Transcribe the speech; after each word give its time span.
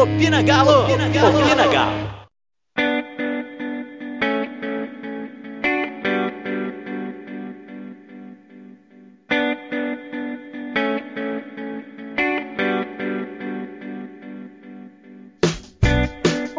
Opina 0.00 0.42
Galo! 0.42 0.84
Opina 0.84 1.08
Galo! 1.10 1.38
Opina 1.38 1.66
Galo! 1.68 2.20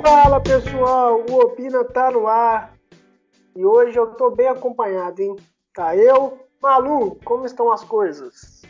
Fala 0.04 0.40
pessoal, 0.42 1.26
o 1.28 1.40
Opina 1.40 1.84
tá 1.84 2.12
no 2.12 2.28
ar 2.28 2.72
e 3.56 3.66
hoje 3.66 3.98
eu 3.98 4.06
tô 4.14 4.30
bem 4.30 4.50
acompanhado, 4.50 5.20
hein? 5.20 5.36
Tá 5.74 5.98
eu, 5.98 6.38
Malu, 6.62 7.18
como 7.26 7.48
estão 7.48 7.72
as 7.72 7.84
coisas? 7.84 8.61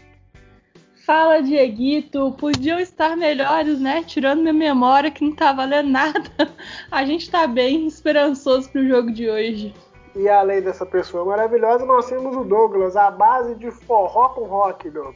Fala, 1.12 1.42
Dieguito. 1.42 2.32
Podiam 2.40 2.80
estar 2.80 3.18
melhores, 3.18 3.82
né? 3.82 4.02
Tirando 4.02 4.40
minha 4.40 4.54
memória 4.54 5.12
que 5.12 5.26
não 5.26 5.36
tá 5.36 5.52
valendo 5.52 5.90
nada. 5.90 6.22
A 6.90 7.04
gente 7.04 7.30
tá 7.30 7.46
bem 7.46 7.86
esperançoso 7.86 8.70
pro 8.70 8.88
jogo 8.88 9.12
de 9.12 9.30
hoje. 9.30 9.76
E 10.16 10.30
além 10.30 10.62
dessa 10.62 10.86
pessoa 10.86 11.26
maravilhosa, 11.26 11.86
nós 11.86 12.08
temos 12.08 12.34
o 12.34 12.46
Douglas, 12.46 12.96
a 12.96 13.12
base 13.12 13.56
de 13.56 13.70
forró 13.72 14.30
com 14.30 14.46
rock, 14.46 14.90
Douglas. 14.90 15.16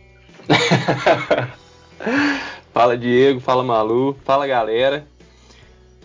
fala, 2.73 2.97
Diego. 2.97 3.39
Fala, 3.39 3.63
Malu. 3.63 4.17
Fala, 4.25 4.45
galera. 4.45 5.07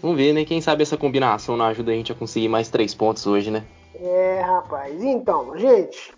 Vamos 0.01 0.17
ver, 0.17 0.33
né? 0.33 0.45
Quem 0.45 0.61
sabe 0.61 0.85
essa 0.85 0.97
combinação 0.97 1.57
não 1.57 1.65
ajuda 1.65 1.91
a 1.91 1.95
gente 1.95 2.13
a 2.13 2.15
conseguir 2.15 2.47
mais 2.47 2.69
três 2.69 2.95
pontos 2.95 3.27
hoje, 3.27 3.51
né? 3.51 3.65
É, 3.97 4.41
rapaz. 4.41 5.03
Então, 5.03 5.59
gente, 5.59 6.13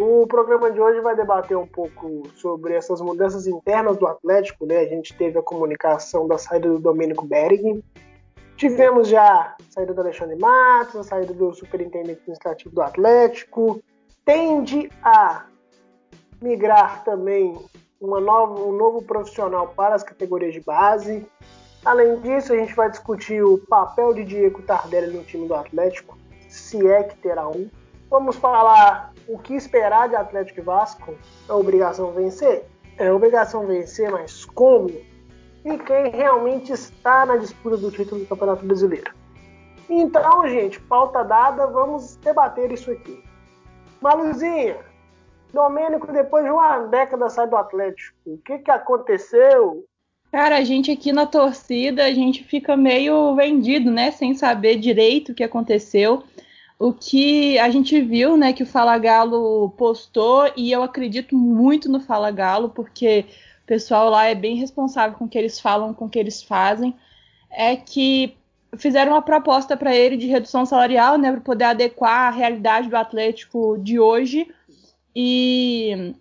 o 0.00 0.26
programa 0.26 0.70
de 0.70 0.80
hoje 0.80 0.98
vai 1.02 1.14
debater 1.14 1.54
um 1.54 1.66
pouco 1.66 2.22
sobre 2.36 2.72
essas 2.72 3.02
mudanças 3.02 3.46
internas 3.46 3.98
do 3.98 4.06
Atlético, 4.06 4.64
né? 4.64 4.78
A 4.78 4.86
gente 4.86 5.14
teve 5.14 5.38
a 5.38 5.42
comunicação 5.42 6.26
da 6.26 6.38
saída 6.38 6.70
do 6.70 6.78
Domênico 6.78 7.26
Berg. 7.26 7.84
Tivemos 8.56 9.08
já 9.08 9.22
a 9.22 9.56
saída 9.68 9.92
do 9.92 10.00
Alexandre 10.00 10.36
Matos, 10.36 10.96
a 10.96 11.02
saída 11.02 11.34
do 11.34 11.52
superintendente 11.52 12.12
administrativo 12.12 12.74
do 12.74 12.80
Atlético. 12.80 13.82
Tende 14.24 14.90
a 15.02 15.44
migrar 16.40 17.04
também 17.04 17.58
uma 18.00 18.22
nova, 18.22 18.58
um 18.58 18.72
novo 18.72 19.02
profissional 19.02 19.68
para 19.76 19.94
as 19.94 20.02
categorias 20.02 20.54
de 20.54 20.60
base. 20.60 21.26
Além 21.84 22.18
disso, 22.20 22.54
a 22.54 22.56
gente 22.56 22.74
vai 22.74 22.90
discutir 22.90 23.42
o 23.42 23.58
papel 23.58 24.14
de 24.14 24.24
Diego 24.24 24.62
Tardelli 24.62 25.14
no 25.14 25.24
time 25.24 25.46
do 25.46 25.54
Atlético, 25.54 26.16
se 26.48 26.88
é 26.88 27.02
que 27.02 27.16
terá 27.18 27.46
um. 27.46 27.68
Vamos 28.08 28.36
falar 28.36 29.09
o 29.28 29.38
que 29.38 29.54
esperar 29.54 30.08
de 30.08 30.16
Atlético 30.16 30.60
e 30.60 30.62
Vasco. 30.62 31.14
É 31.48 31.52
obrigação 31.52 32.12
vencer? 32.12 32.64
É 32.98 33.12
obrigação 33.12 33.66
vencer, 33.66 34.10
mas 34.10 34.44
como? 34.44 34.90
E 35.64 35.78
quem 35.78 36.10
realmente 36.10 36.72
está 36.72 37.26
na 37.26 37.36
disputa 37.36 37.76
do 37.76 37.90
título 37.90 38.20
do 38.20 38.26
Campeonato 38.26 38.64
Brasileiro. 38.64 39.12
Então, 39.88 40.48
gente, 40.48 40.80
pauta 40.80 41.22
dada, 41.22 41.66
vamos 41.66 42.16
debater 42.16 42.72
isso 42.72 42.90
aqui. 42.90 43.22
Maluzinha, 44.00 44.78
Domênico, 45.52 46.12
depois 46.12 46.44
de 46.44 46.50
uma 46.50 46.78
década 46.86 47.28
sai 47.28 47.48
do 47.48 47.56
Atlético, 47.56 48.16
o 48.24 48.38
que, 48.38 48.58
que 48.58 48.70
aconteceu? 48.70 49.84
Cara, 50.30 50.58
a 50.58 50.64
gente 50.64 50.92
aqui 50.92 51.12
na 51.12 51.26
torcida, 51.26 52.04
a 52.04 52.12
gente 52.12 52.44
fica 52.44 52.76
meio 52.76 53.34
vendido, 53.34 53.90
né? 53.90 54.12
Sem 54.12 54.32
saber 54.34 54.76
direito 54.76 55.32
o 55.32 55.34
que 55.34 55.42
aconteceu 55.42 56.22
o 56.80 56.94
que 56.94 57.58
a 57.58 57.68
gente 57.68 58.00
viu, 58.00 58.38
né, 58.38 58.54
que 58.54 58.62
o 58.62 58.66
Fala 58.66 58.96
Galo 58.96 59.68
postou, 59.76 60.50
e 60.56 60.72
eu 60.72 60.82
acredito 60.82 61.36
muito 61.36 61.90
no 61.90 62.00
Fala 62.00 62.30
Galo, 62.30 62.70
porque 62.70 63.26
o 63.62 63.66
pessoal 63.66 64.08
lá 64.08 64.24
é 64.28 64.34
bem 64.34 64.56
responsável 64.56 65.18
com 65.18 65.26
o 65.26 65.28
que 65.28 65.36
eles 65.36 65.60
falam, 65.60 65.92
com 65.92 66.06
o 66.06 66.08
que 66.08 66.18
eles 66.18 66.42
fazem, 66.42 66.96
é 67.50 67.76
que 67.76 68.34
fizeram 68.78 69.12
uma 69.12 69.20
proposta 69.20 69.76
para 69.76 69.94
ele 69.94 70.16
de 70.16 70.26
redução 70.26 70.64
salarial, 70.64 71.18
né, 71.18 71.30
para 71.30 71.42
poder 71.42 71.64
adequar 71.64 72.28
a 72.28 72.30
realidade 72.30 72.88
do 72.88 72.96
Atlético 72.96 73.76
de 73.76 74.00
hoje, 74.00 74.48
e 75.14 76.14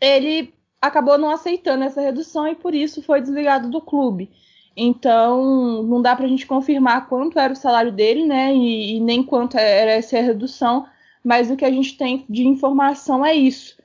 ele 0.00 0.54
acabou 0.80 1.18
não 1.18 1.28
aceitando 1.28 1.84
essa 1.84 2.00
redução 2.00 2.48
e 2.48 2.54
por 2.54 2.74
isso 2.74 3.02
foi 3.02 3.20
desligado 3.20 3.68
do 3.68 3.82
clube. 3.82 4.30
Então, 4.76 5.82
não 5.84 6.02
dá 6.02 6.16
para 6.16 6.24
a 6.24 6.28
gente 6.28 6.46
confirmar 6.46 7.08
quanto 7.08 7.38
era 7.38 7.52
o 7.52 7.56
salário 7.56 7.92
dele, 7.92 8.24
né? 8.24 8.54
E, 8.54 8.96
e, 8.96 9.00
nem 9.00 9.22
quanto 9.22 9.56
era 9.56 9.92
essa 9.92 10.20
redução, 10.20 10.86
mas 11.22 11.50
o 11.50 11.56
que 11.56 11.64
a 11.64 11.70
gente 11.70 11.96
tem 11.96 12.24
de 12.28 12.46
informação 12.46 13.24
é 13.24 13.34
isso. 13.34 13.76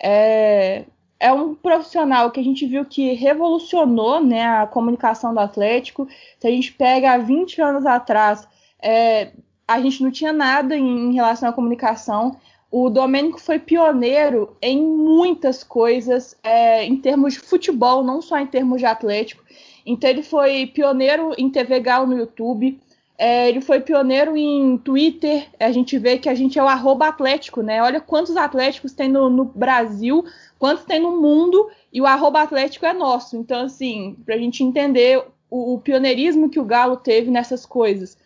É, 0.00 0.84
é 1.18 1.32
um 1.32 1.54
profissional 1.54 2.30
que 2.30 2.40
a 2.40 2.44
gente 2.44 2.66
viu 2.66 2.84
que 2.84 3.12
revolucionou 3.14 4.22
né, 4.22 4.46
a 4.46 4.66
comunicação 4.66 5.32
do 5.34 5.40
Atlético. 5.40 6.06
Se 6.38 6.46
a 6.46 6.50
gente 6.50 6.72
pega 6.72 7.12
há 7.12 7.18
20 7.18 7.60
anos 7.60 7.86
atrás, 7.86 8.46
é, 8.80 9.32
a 9.66 9.80
gente 9.80 10.02
não 10.02 10.10
tinha 10.10 10.32
nada 10.32 10.76
em, 10.76 11.10
em 11.10 11.14
relação 11.14 11.48
à 11.48 11.52
comunicação. 11.52 12.36
O 12.70 12.90
Domênico 12.90 13.40
foi 13.40 13.58
pioneiro 13.58 14.56
em 14.60 14.80
muitas 14.82 15.64
coisas, 15.64 16.36
é, 16.42 16.84
em 16.84 16.96
termos 16.96 17.34
de 17.34 17.40
futebol, 17.40 18.04
não 18.04 18.20
só 18.20 18.38
em 18.38 18.46
termos 18.46 18.78
de 18.78 18.86
Atlético. 18.86 19.42
Então 19.86 20.10
ele 20.10 20.22
foi 20.22 20.66
pioneiro 20.66 21.32
em 21.38 21.48
TV 21.48 21.78
Galo 21.78 22.08
no 22.08 22.18
YouTube. 22.18 22.78
É, 23.16 23.48
ele 23.48 23.60
foi 23.60 23.80
pioneiro 23.80 24.36
em 24.36 24.76
Twitter. 24.78 25.48
A 25.60 25.70
gente 25.70 25.96
vê 25.96 26.18
que 26.18 26.28
a 26.28 26.34
gente 26.34 26.58
é 26.58 26.62
o 26.62 26.68
arroba 26.68 27.06
atlético, 27.06 27.62
né? 27.62 27.80
Olha 27.80 28.00
quantos 28.00 28.36
atléticos 28.36 28.92
tem 28.92 29.08
no, 29.08 29.30
no 29.30 29.44
Brasil, 29.44 30.24
quantos 30.58 30.84
tem 30.84 31.00
no 31.00 31.20
mundo, 31.20 31.70
e 31.92 32.00
o 32.00 32.06
arroba 32.06 32.42
atlético 32.42 32.84
é 32.84 32.92
nosso. 32.92 33.36
Então, 33.36 33.62
assim, 33.62 34.16
para 34.26 34.34
a 34.34 34.38
gente 34.38 34.62
entender 34.62 35.24
o, 35.48 35.74
o 35.74 35.78
pioneirismo 35.78 36.50
que 36.50 36.60
o 36.60 36.64
Galo 36.64 36.96
teve 36.96 37.30
nessas 37.30 37.64
coisas. 37.64 38.18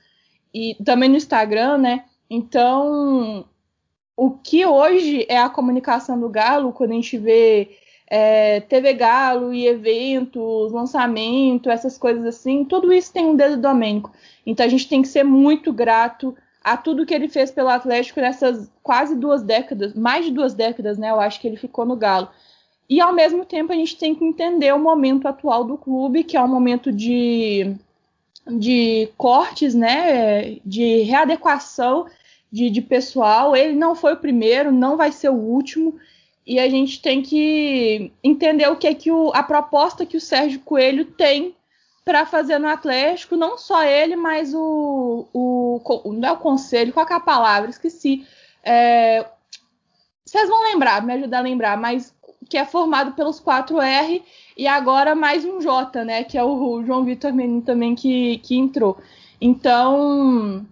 E 0.53 0.77
também 0.85 1.09
no 1.09 1.17
Instagram, 1.17 1.79
né? 1.79 2.05
Então, 2.29 3.45
o 4.17 4.31
que 4.31 4.65
hoje 4.67 5.25
é 5.29 5.39
a 5.39 5.49
comunicação 5.49 6.19
do 6.19 6.29
Galo, 6.29 6.73
quando 6.73 6.91
a 6.93 6.95
gente 6.95 7.17
vê 7.17 7.77
é, 8.11 8.59
TV 8.63 8.93
Galo 8.95 9.55
e 9.55 9.69
eventos, 9.69 10.73
lançamento, 10.73 11.71
essas 11.71 11.97
coisas 11.97 12.27
assim, 12.27 12.65
tudo 12.65 12.93
isso 12.93 13.13
tem 13.13 13.25
um 13.25 13.37
dedo 13.37 13.55
do 13.55 13.63
Domênico. 13.63 14.13
Então 14.45 14.67
a 14.67 14.69
gente 14.69 14.89
tem 14.89 15.01
que 15.01 15.07
ser 15.07 15.23
muito 15.23 15.73
grato 15.73 16.37
a 16.63 16.77
tudo 16.77 17.07
que 17.07 17.15
ele 17.15 17.29
fez 17.29 17.53
pelo 17.53 17.69
Atlético 17.69 18.21
nessas 18.21 18.69
quase 18.83 19.15
duas 19.15 19.43
décadas, 19.43 19.95
mais 19.95 20.25
de 20.25 20.33
duas 20.33 20.53
décadas, 20.53 20.99
né? 20.99 21.11
Eu 21.11 21.21
acho 21.21 21.41
que 21.41 21.47
ele 21.47 21.57
ficou 21.57 21.87
no 21.87 21.95
Galo. 21.95 22.29
E 22.89 23.01
ao 23.01 23.13
mesmo 23.13 23.45
tempo 23.45 23.73
a 23.73 23.77
gente 23.77 23.97
tem 23.97 24.15
que 24.17 24.25
entender 24.25 24.75
o 24.75 24.79
momento 24.79 25.29
atual 25.29 25.63
do 25.63 25.79
clube, 25.79 26.25
que 26.25 26.37
é 26.37 26.43
um 26.43 26.49
momento 26.49 26.91
de, 26.91 27.77
de 28.59 29.09
cortes, 29.17 29.73
né? 29.73 30.57
De 30.67 31.03
readequação 31.03 32.07
de, 32.51 32.69
de 32.69 32.83
pessoal. 32.83 33.55
Ele 33.55 33.75
não 33.75 33.95
foi 33.95 34.15
o 34.15 34.21
primeiro, 34.21 34.73
não 34.73 34.97
vai 34.97 35.13
ser 35.13 35.29
o 35.29 35.35
último 35.35 35.95
e 36.51 36.59
a 36.59 36.69
gente 36.69 37.01
tem 37.01 37.23
que 37.23 38.11
entender 38.25 38.69
o 38.69 38.75
que 38.75 38.89
é 38.89 38.93
que 38.93 39.13
o, 39.13 39.31
a 39.33 39.41
proposta 39.41 40.05
que 40.05 40.17
o 40.17 40.21
Sérgio 40.21 40.59
Coelho 40.59 41.05
tem 41.05 41.55
para 42.05 42.27
fazer 42.27 42.59
no 42.59 42.67
Atlético, 42.67 43.37
não 43.37 43.57
só 43.57 43.85
ele, 43.85 44.17
mas 44.17 44.53
o, 44.53 45.29
o 45.33 45.81
não 46.07 46.29
é 46.29 46.33
o 46.33 46.39
conselho, 46.39 46.93
qual 46.93 47.07
é 47.09 47.15
a 47.15 47.21
palavra? 47.21 47.71
Esqueci. 47.71 48.27
É, 48.65 49.25
vocês 50.27 50.49
vão 50.49 50.65
lembrar, 50.65 51.07
me 51.07 51.13
ajudar 51.13 51.39
a 51.39 51.43
lembrar, 51.43 51.77
mas 51.77 52.13
que 52.49 52.59
é 52.59 52.65
formado 52.65 53.13
pelos 53.13 53.41
4R 53.41 54.21
e 54.57 54.67
agora 54.67 55.15
mais 55.15 55.45
um 55.45 55.61
J, 55.61 56.05
né? 56.05 56.25
Que 56.25 56.37
é 56.37 56.43
o 56.43 56.83
João 56.85 57.05
Vitor 57.05 57.33
Menino 57.33 57.63
também 57.63 57.95
que, 57.95 58.39
que 58.39 58.57
entrou. 58.57 58.99
Então, 59.41 60.67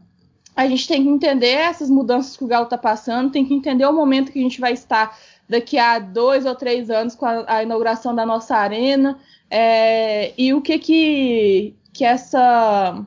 a 0.56 0.66
gente 0.66 0.88
tem 0.88 1.04
que 1.04 1.08
entender 1.08 1.52
essas 1.52 1.88
mudanças 1.88 2.36
que 2.36 2.42
o 2.42 2.48
Galo 2.48 2.64
está 2.64 2.76
passando, 2.76 3.30
tem 3.30 3.44
que 3.44 3.54
entender 3.54 3.86
o 3.86 3.92
momento 3.92 4.32
que 4.32 4.40
a 4.40 4.42
gente 4.42 4.60
vai 4.60 4.72
estar 4.72 5.16
daqui 5.48 5.78
a 5.78 5.98
dois 5.98 6.44
ou 6.44 6.54
três 6.54 6.90
anos 6.90 7.14
com 7.14 7.26
a, 7.26 7.44
a 7.46 7.62
inauguração 7.62 8.14
da 8.14 8.26
nossa 8.26 8.56
arena 8.56 9.18
é, 9.50 10.32
e 10.36 10.52
o 10.52 10.60
que 10.60 10.78
que, 10.78 11.74
que 11.92 12.04
essa 12.04 13.04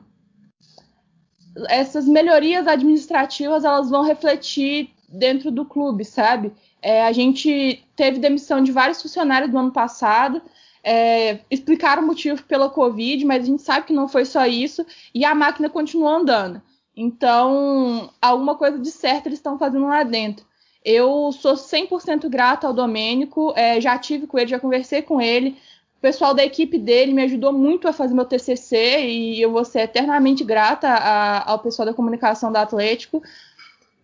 essas 1.68 2.06
melhorias 2.06 2.66
administrativas 2.66 3.64
elas 3.64 3.90
vão 3.90 4.02
refletir 4.02 4.90
dentro 5.08 5.50
do 5.50 5.64
clube, 5.64 6.04
sabe? 6.04 6.52
É, 6.80 7.04
a 7.04 7.12
gente 7.12 7.84
teve 7.94 8.18
demissão 8.18 8.62
de 8.62 8.72
vários 8.72 9.02
funcionários 9.02 9.50
do 9.50 9.58
ano 9.58 9.70
passado, 9.70 10.40
é, 10.82 11.40
explicaram 11.50 12.02
o 12.02 12.06
motivo 12.06 12.42
pela 12.44 12.70
Covid, 12.70 13.24
mas 13.24 13.42
a 13.42 13.46
gente 13.46 13.62
sabe 13.62 13.86
que 13.86 13.92
não 13.92 14.08
foi 14.08 14.24
só 14.24 14.46
isso, 14.46 14.84
e 15.14 15.24
a 15.24 15.34
máquina 15.34 15.68
continuou 15.68 16.08
andando. 16.08 16.60
Então, 16.96 18.10
alguma 18.20 18.56
coisa 18.56 18.78
de 18.78 18.90
certo 18.90 19.26
eles 19.26 19.38
estão 19.38 19.58
fazendo 19.58 19.86
lá 19.86 20.02
dentro. 20.02 20.44
Eu 20.84 21.30
sou 21.32 21.54
100% 21.54 22.28
grata 22.28 22.66
ao 22.66 22.72
Domênico, 22.72 23.52
é, 23.56 23.80
já 23.80 23.98
tive 23.98 24.26
com 24.26 24.38
ele, 24.38 24.50
já 24.50 24.58
conversei 24.58 25.02
com 25.02 25.20
ele. 25.20 25.56
O 25.98 26.00
pessoal 26.02 26.34
da 26.34 26.44
equipe 26.44 26.78
dele 26.78 27.12
me 27.12 27.22
ajudou 27.22 27.52
muito 27.52 27.86
a 27.86 27.92
fazer 27.92 28.14
meu 28.14 28.24
TCC 28.24 29.06
e 29.06 29.40
eu 29.40 29.52
vou 29.52 29.64
ser 29.64 29.82
eternamente 29.82 30.42
grata 30.42 30.88
a, 30.88 31.50
ao 31.50 31.60
pessoal 31.60 31.86
da 31.86 31.94
comunicação 31.94 32.50
do 32.50 32.56
Atlético. 32.56 33.22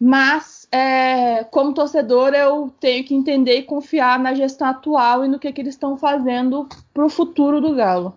Mas, 0.01 0.69
é, 0.71 1.43
como 1.51 1.75
torcedor, 1.75 2.35
eu 2.35 2.73
tenho 2.79 3.03
que 3.05 3.15
entender 3.15 3.59
e 3.59 3.63
confiar 3.65 4.19
na 4.19 4.33
gestão 4.33 4.69
atual 4.69 5.25
e 5.25 5.29
no 5.29 5.41
que, 5.41 5.53
que 5.53 5.61
eles 5.61 5.75
estão 5.75 5.97
fazendo 5.97 6.69
para 6.95 7.05
o 7.05 7.11
futuro 7.11 7.61
do 7.61 7.75
Galo. 7.75 8.15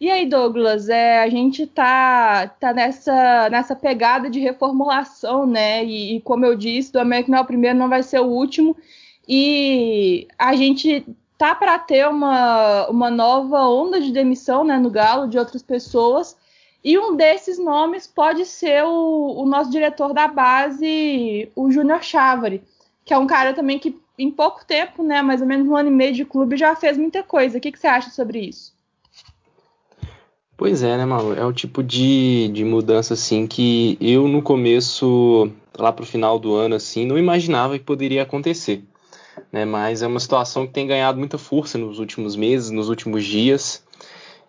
E 0.00 0.08
aí, 0.10 0.28
Douglas, 0.28 0.88
é, 0.88 1.18
a 1.20 1.28
gente 1.28 1.66
tá, 1.66 2.46
tá 2.60 2.72
nessa, 2.72 3.50
nessa 3.50 3.74
pegada 3.74 4.30
de 4.30 4.38
reformulação, 4.38 5.44
né? 5.44 5.84
E, 5.84 6.16
e 6.16 6.20
como 6.20 6.46
eu 6.46 6.54
disse, 6.54 6.92
do 6.92 7.00
América 7.00 7.32
não 7.32 7.38
é 7.38 7.40
o 7.40 7.44
primeiro, 7.44 7.76
não 7.76 7.88
vai 7.88 8.02
ser 8.04 8.20
o 8.20 8.26
último. 8.26 8.76
E 9.26 10.28
a 10.38 10.54
gente 10.54 11.04
tá 11.36 11.54
para 11.54 11.78
ter 11.80 12.08
uma, 12.08 12.88
uma 12.88 13.10
nova 13.10 13.68
onda 13.68 14.00
de 14.00 14.12
demissão 14.12 14.64
né, 14.64 14.78
no 14.78 14.90
Galo 14.90 15.28
de 15.28 15.38
outras 15.38 15.62
pessoas. 15.62 16.36
E 16.82 16.96
um 16.96 17.16
desses 17.16 17.58
nomes 17.58 18.06
pode 18.06 18.46
ser 18.46 18.84
o, 18.84 19.42
o 19.42 19.46
nosso 19.46 19.70
diretor 19.70 20.14
da 20.14 20.28
base, 20.28 21.50
o 21.56 21.70
Júnior 21.72 22.04
Chávari, 22.04 22.62
que 23.04 23.12
é 23.12 23.18
um 23.18 23.26
cara 23.26 23.52
também 23.52 23.78
que 23.80 24.00
em 24.16 24.30
pouco 24.30 24.64
tempo, 24.64 25.02
né, 25.02 25.22
mais 25.22 25.40
ou 25.40 25.46
menos 25.46 25.68
um 25.68 25.76
ano 25.76 25.88
e 25.88 25.92
meio 25.92 26.12
de 26.14 26.24
clube, 26.24 26.56
já 26.56 26.76
fez 26.76 26.96
muita 26.96 27.22
coisa. 27.22 27.58
O 27.58 27.60
que, 27.60 27.72
que 27.72 27.78
você 27.78 27.88
acha 27.88 28.10
sobre 28.10 28.40
isso? 28.40 28.77
Pois 30.58 30.82
é, 30.82 30.96
né, 30.96 31.06
Malu? 31.06 31.34
É 31.34 31.44
o 31.46 31.52
tipo 31.52 31.84
de, 31.84 32.48
de 32.48 32.64
mudança, 32.64 33.14
assim, 33.14 33.46
que 33.46 33.96
eu 34.00 34.26
no 34.26 34.42
começo, 34.42 35.48
lá 35.78 35.92
pro 35.92 36.04
final 36.04 36.36
do 36.36 36.52
ano, 36.56 36.74
assim, 36.74 37.06
não 37.06 37.16
imaginava 37.16 37.78
que 37.78 37.84
poderia 37.84 38.24
acontecer. 38.24 38.82
Né? 39.52 39.64
Mas 39.64 40.02
é 40.02 40.08
uma 40.08 40.18
situação 40.18 40.66
que 40.66 40.72
tem 40.72 40.84
ganhado 40.84 41.16
muita 41.16 41.38
força 41.38 41.78
nos 41.78 42.00
últimos 42.00 42.34
meses, 42.34 42.72
nos 42.72 42.88
últimos 42.88 43.24
dias. 43.24 43.84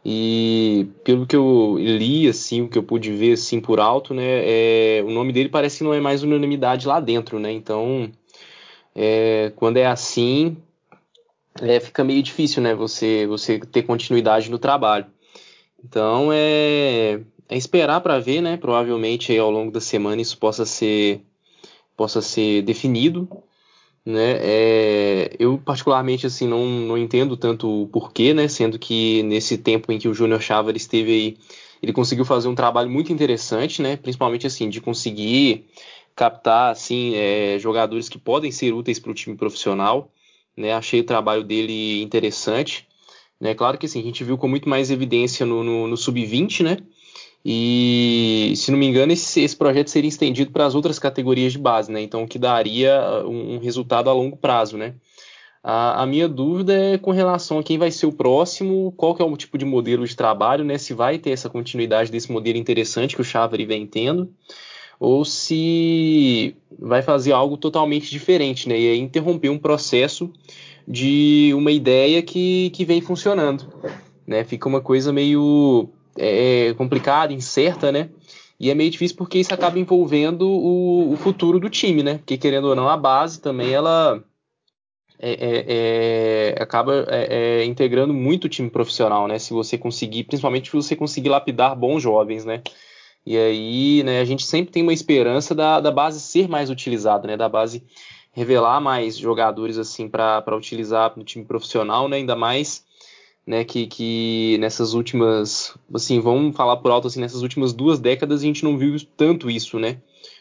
E 0.03 0.87
pelo 1.03 1.27
que 1.27 1.35
eu 1.35 1.77
li, 1.77 2.27
assim, 2.27 2.63
o 2.63 2.69
que 2.69 2.79
eu 2.79 2.83
pude 2.83 3.11
ver, 3.13 3.33
assim, 3.33 3.61
por 3.61 3.79
alto, 3.79 4.11
né, 4.11 4.23
é, 4.23 5.03
o 5.05 5.11
nome 5.11 5.31
dele 5.31 5.49
parece 5.49 5.77
que 5.77 5.83
não 5.83 5.93
é 5.93 6.01
mais 6.01 6.23
unanimidade 6.23 6.87
lá 6.87 6.99
dentro, 6.99 7.37
né? 7.39 7.51
Então, 7.51 8.11
é, 8.95 9.51
quando 9.55 9.77
é 9.77 9.85
assim, 9.85 10.57
é, 11.61 11.79
fica 11.79 12.03
meio 12.03 12.23
difícil, 12.23 12.63
né, 12.63 12.73
você, 12.73 13.27
você 13.27 13.59
ter 13.59 13.83
continuidade 13.83 14.49
no 14.49 14.57
trabalho. 14.57 15.05
Então 15.83 16.31
é, 16.31 17.21
é 17.47 17.57
esperar 17.57 18.01
para 18.01 18.19
ver, 18.19 18.41
né? 18.41 18.57
Provavelmente 18.57 19.31
aí, 19.31 19.37
ao 19.39 19.51
longo 19.51 19.71
da 19.71 19.81
semana 19.81 20.21
isso 20.21 20.37
possa 20.37 20.65
ser 20.65 21.21
possa 21.97 22.21
ser 22.21 22.61
definido, 22.63 23.27
né? 24.05 24.37
É, 24.41 25.35
eu 25.39 25.57
particularmente 25.57 26.25
assim 26.27 26.47
não, 26.47 26.65
não 26.65 26.97
entendo 26.97 27.37
tanto 27.37 27.83
o 27.83 27.87
porquê, 27.87 28.33
né? 28.33 28.47
Sendo 28.47 28.79
que 28.79 29.23
nesse 29.23 29.57
tempo 29.57 29.91
em 29.91 29.99
que 29.99 30.07
o 30.07 30.13
Júnior 30.13 30.41
Chávez 30.41 30.81
esteve 30.83 31.11
aí, 31.11 31.37
ele 31.81 31.93
conseguiu 31.93 32.25
fazer 32.25 32.47
um 32.47 32.55
trabalho 32.55 32.89
muito 32.89 33.13
interessante, 33.13 33.81
né? 33.81 33.97
Principalmente 33.97 34.47
assim 34.47 34.69
de 34.69 34.81
conseguir 34.81 35.67
captar 36.15 36.71
assim 36.71 37.15
é, 37.15 37.57
jogadores 37.59 38.09
que 38.09 38.17
podem 38.17 38.51
ser 38.51 38.73
úteis 38.73 38.99
para 38.99 39.11
o 39.11 39.15
time 39.15 39.37
profissional, 39.37 40.11
né? 40.57 40.73
Achei 40.73 41.01
o 41.01 41.05
trabalho 41.05 41.43
dele 41.43 42.01
interessante. 42.01 42.88
Né? 43.39 43.53
Claro 43.53 43.77
que 43.77 43.85
assim, 43.85 43.99
a 43.99 44.03
gente 44.03 44.23
viu 44.23 44.37
com 44.37 44.47
muito 44.47 44.67
mais 44.67 44.91
evidência 44.91 45.45
no, 45.45 45.63
no, 45.63 45.87
no 45.87 45.97
Sub-20, 45.97 46.63
né? 46.63 46.77
E, 47.43 48.51
se 48.55 48.69
não 48.69 48.77
me 48.77 48.85
engano, 48.85 49.13
esse, 49.13 49.41
esse 49.41 49.55
projeto 49.55 49.89
seria 49.89 50.09
estendido 50.09 50.51
para 50.51 50.65
as 50.65 50.75
outras 50.75 50.99
categorias 50.99 51.53
de 51.53 51.59
base, 51.59 51.91
né? 51.91 52.01
Então, 52.01 52.27
que 52.27 52.37
daria 52.37 53.23
um, 53.25 53.55
um 53.55 53.59
resultado 53.59 54.09
a 54.09 54.13
longo 54.13 54.35
prazo, 54.35 54.77
né? 54.77 54.95
A, 55.63 56.03
a, 56.03 56.05
minha 56.05 56.27
dúvida 56.27 56.73
é 56.73 56.97
com 56.97 57.11
relação 57.11 57.59
a 57.59 57.63
quem 57.63 57.77
vai 57.77 57.91
ser 57.91 58.05
o 58.05 58.13
próximo, 58.13 58.93
qual 58.95 59.13
que 59.13 59.21
é 59.21 59.25
o 59.25 59.37
tipo 59.37 59.57
de 59.57 59.65
modelo 59.65 60.05
de 60.05 60.15
trabalho, 60.15 60.65
né? 60.65 60.77
Se 60.77 60.93
vai 60.93 61.17
ter 61.17 61.31
essa 61.31 61.49
continuidade 61.49 62.11
desse 62.11 62.31
modelo 62.31 62.57
interessante 62.57 63.15
que 63.15 63.21
o 63.21 63.25
Chavari 63.25 63.65
vem 63.65 63.85
tendo, 63.85 64.33
ou 64.99 65.23
se 65.23 66.55
vai 66.77 67.01
fazer 67.01 67.31
algo 67.31 67.57
totalmente 67.57 68.09
diferente, 68.09 68.67
né? 68.67 68.79
E 68.79 68.91
aí 68.91 68.99
interromper 68.99 69.49
um 69.49 69.57
processo 69.57 70.31
de 70.89 71.53
uma 71.53 71.71
ideia 71.71 72.23
que, 72.23 72.71
que 72.71 72.83
vem 72.83 72.99
funcionando. 72.99 73.71
Né? 74.25 74.43
Fica 74.43 74.67
uma 74.67 74.81
coisa 74.81 75.13
meio 75.13 75.87
é, 76.17 76.73
complicada, 76.73 77.31
incerta, 77.31 77.91
né? 77.91 78.09
E 78.59 78.69
é 78.69 78.75
meio 78.75 78.89
difícil 78.89 79.15
porque 79.15 79.37
isso 79.37 79.53
acaba 79.53 79.79
envolvendo 79.79 80.49
o, 80.49 81.13
o 81.13 81.15
futuro 81.15 81.59
do 81.59 81.69
time, 81.69 82.01
né? 82.01 82.17
Porque 82.17 82.37
querendo 82.37 82.65
ou 82.65 82.75
não, 82.75 82.89
a 82.89 82.97
base 82.97 83.39
também 83.39 83.71
ela 83.71 84.21
é, 85.17 85.31
é, 85.31 86.55
é 86.57 86.61
acaba 86.61 87.05
é, 87.07 87.61
é, 87.61 87.65
integrando 87.65 88.13
muito 88.13 88.45
o 88.45 88.49
time 88.49 88.69
profissional, 88.69 89.27
né? 89.27 89.39
Se 89.39 89.53
você 89.53 89.77
conseguir, 89.77 90.23
principalmente 90.23 90.69
se 90.69 90.75
você 90.75 90.95
conseguir 90.95 91.29
lapidar 91.29 91.75
bons 91.75 92.01
jovens, 92.01 92.43
né? 92.43 92.61
E 93.25 93.37
aí, 93.37 94.03
né, 94.03 94.21
a 94.21 94.25
gente 94.25 94.43
sempre 94.43 94.71
tem 94.71 94.81
uma 94.81 94.93
esperança 94.93 95.53
da, 95.53 95.79
da 95.79 95.91
base 95.91 96.19
ser 96.19 96.49
mais 96.49 96.69
utilizada, 96.69 97.27
né? 97.27 97.37
Da 97.37 97.47
base 97.47 97.83
revelar 98.31 98.79
mais 98.79 99.17
jogadores 99.17 99.77
assim 99.77 100.07
para 100.07 100.55
utilizar 100.55 101.13
no 101.15 101.23
time 101.23 101.45
profissional, 101.45 102.07
né? 102.07 102.17
Ainda 102.17 102.35
mais 102.35 102.85
né, 103.49 103.63
que, 103.63 103.87
que 103.87 104.57
nessas 104.59 104.93
últimas, 104.93 105.75
assim, 105.93 106.19
vamos 106.19 106.55
falar 106.55 106.77
por 106.77 106.91
alto 106.91 107.07
assim, 107.07 107.19
nessas 107.19 107.41
últimas 107.41 107.73
duas 107.73 107.99
décadas 107.99 108.41
a 108.41 108.45
gente 108.45 108.63
não 108.63 108.77
viu 108.77 108.95
tanto 109.17 109.49
isso, 109.49 109.79
né? 109.79 109.97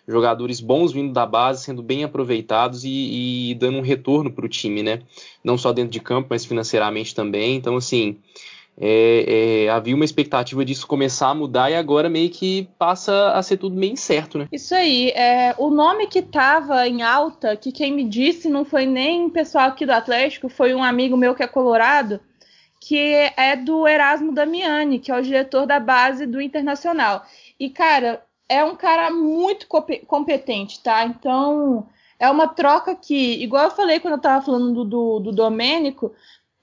Jogadores 0.07 0.61
bons 0.61 0.93
vindo 0.93 1.13
da 1.13 1.25
base, 1.25 1.65
sendo 1.65 1.83
bem 1.83 2.05
aproveitados 2.05 2.85
e, 2.85 3.51
e 3.51 3.55
dando 3.55 3.79
um 3.79 3.83
retorno 3.83 4.31
para 4.31 4.45
o 4.45 4.49
time, 4.49 4.83
né? 4.83 5.01
Não 5.43 5.57
só 5.57 5.73
dentro 5.73 5.91
de 5.91 6.01
campo, 6.01 6.29
mas 6.31 6.45
financeiramente 6.45 7.15
também. 7.15 7.57
Então, 7.57 7.77
assim, 7.77 8.19
é, 8.81 9.65
é, 9.65 9.69
havia 9.71 9.95
uma 9.95 10.05
expectativa 10.05 10.65
disso 10.65 10.87
começar 10.87 11.31
a 11.31 11.35
mudar 11.35 11.69
e 11.69 11.75
agora 11.75 12.09
meio 12.09 12.31
que 12.31 12.69
passa 12.79 13.33
a 13.33 13.43
ser 13.43 13.57
tudo 13.57 13.77
meio 13.77 13.93
incerto, 13.93 14.39
né? 14.39 14.47
Isso 14.53 14.73
aí. 14.75 15.11
É, 15.11 15.55
o 15.59 15.69
nome 15.69 16.07
que 16.07 16.21
estava 16.21 16.87
em 16.87 17.03
alta, 17.03 17.57
que 17.57 17.73
quem 17.73 17.93
me 17.93 18.05
disse 18.05 18.49
não 18.49 18.65
foi 18.65 18.87
nem 18.87 19.29
pessoal 19.29 19.69
aqui 19.69 19.85
do 19.85 19.93
Atlético, 19.93 20.49
foi 20.49 20.75
um 20.75 20.83
amigo 20.83 21.17
meu 21.17 21.35
que 21.35 21.43
é 21.43 21.49
colorado, 21.49 22.21
que 22.81 23.15
é 23.37 23.57
do 23.57 23.87
Erasmo 23.89 24.33
Damiani, 24.33 25.01
que 25.01 25.11
é 25.11 25.19
o 25.19 25.23
diretor 25.23 25.67
da 25.67 25.81
base 25.81 26.25
do 26.25 26.41
Internacional. 26.41 27.25
E, 27.59 27.69
cara, 27.69 28.23
é 28.49 28.63
um 28.63 28.77
cara 28.77 29.11
muito 29.11 29.67
competente, 30.07 30.81
tá? 30.81 31.05
Então, 31.05 31.89
é 32.19 32.31
uma 32.31 32.49
troca 32.49 32.95
que, 32.95 33.43
igual 33.43 33.65
eu 33.65 33.71
falei 33.71 34.01
quando 34.01 34.15
eu 34.15 34.21
tava 34.21 34.45
falando 34.45 34.73
do, 34.73 34.85
do, 34.85 35.21
do 35.21 35.33
Domênico, 35.33 36.13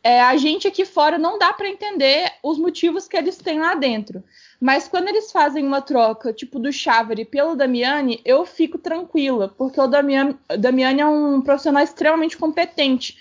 é, 0.05 0.21
a 0.21 0.37
gente 0.37 0.67
aqui 0.67 0.85
fora 0.85 1.17
não 1.17 1.39
dá 1.39 1.51
para 1.51 1.67
entender 1.67 2.31
os 2.43 2.59
motivos 2.59 3.07
que 3.07 3.17
eles 3.17 3.37
têm 3.37 3.59
lá 3.59 3.73
dentro. 3.73 4.23
Mas 4.61 4.87
quando 4.87 5.07
eles 5.07 5.31
fazem 5.31 5.65
uma 5.65 5.81
troca, 5.81 6.31
tipo 6.31 6.59
do 6.59 6.71
Chavari 6.71 7.25
pelo 7.25 7.55
Damiani, 7.55 8.21
eu 8.23 8.45
fico 8.45 8.77
tranquila, 8.77 9.51
porque 9.57 9.81
o 9.81 9.87
Damiani, 9.87 10.37
Damiani 10.59 11.01
é 11.01 11.07
um 11.07 11.41
profissional 11.41 11.83
extremamente 11.83 12.37
competente. 12.37 13.17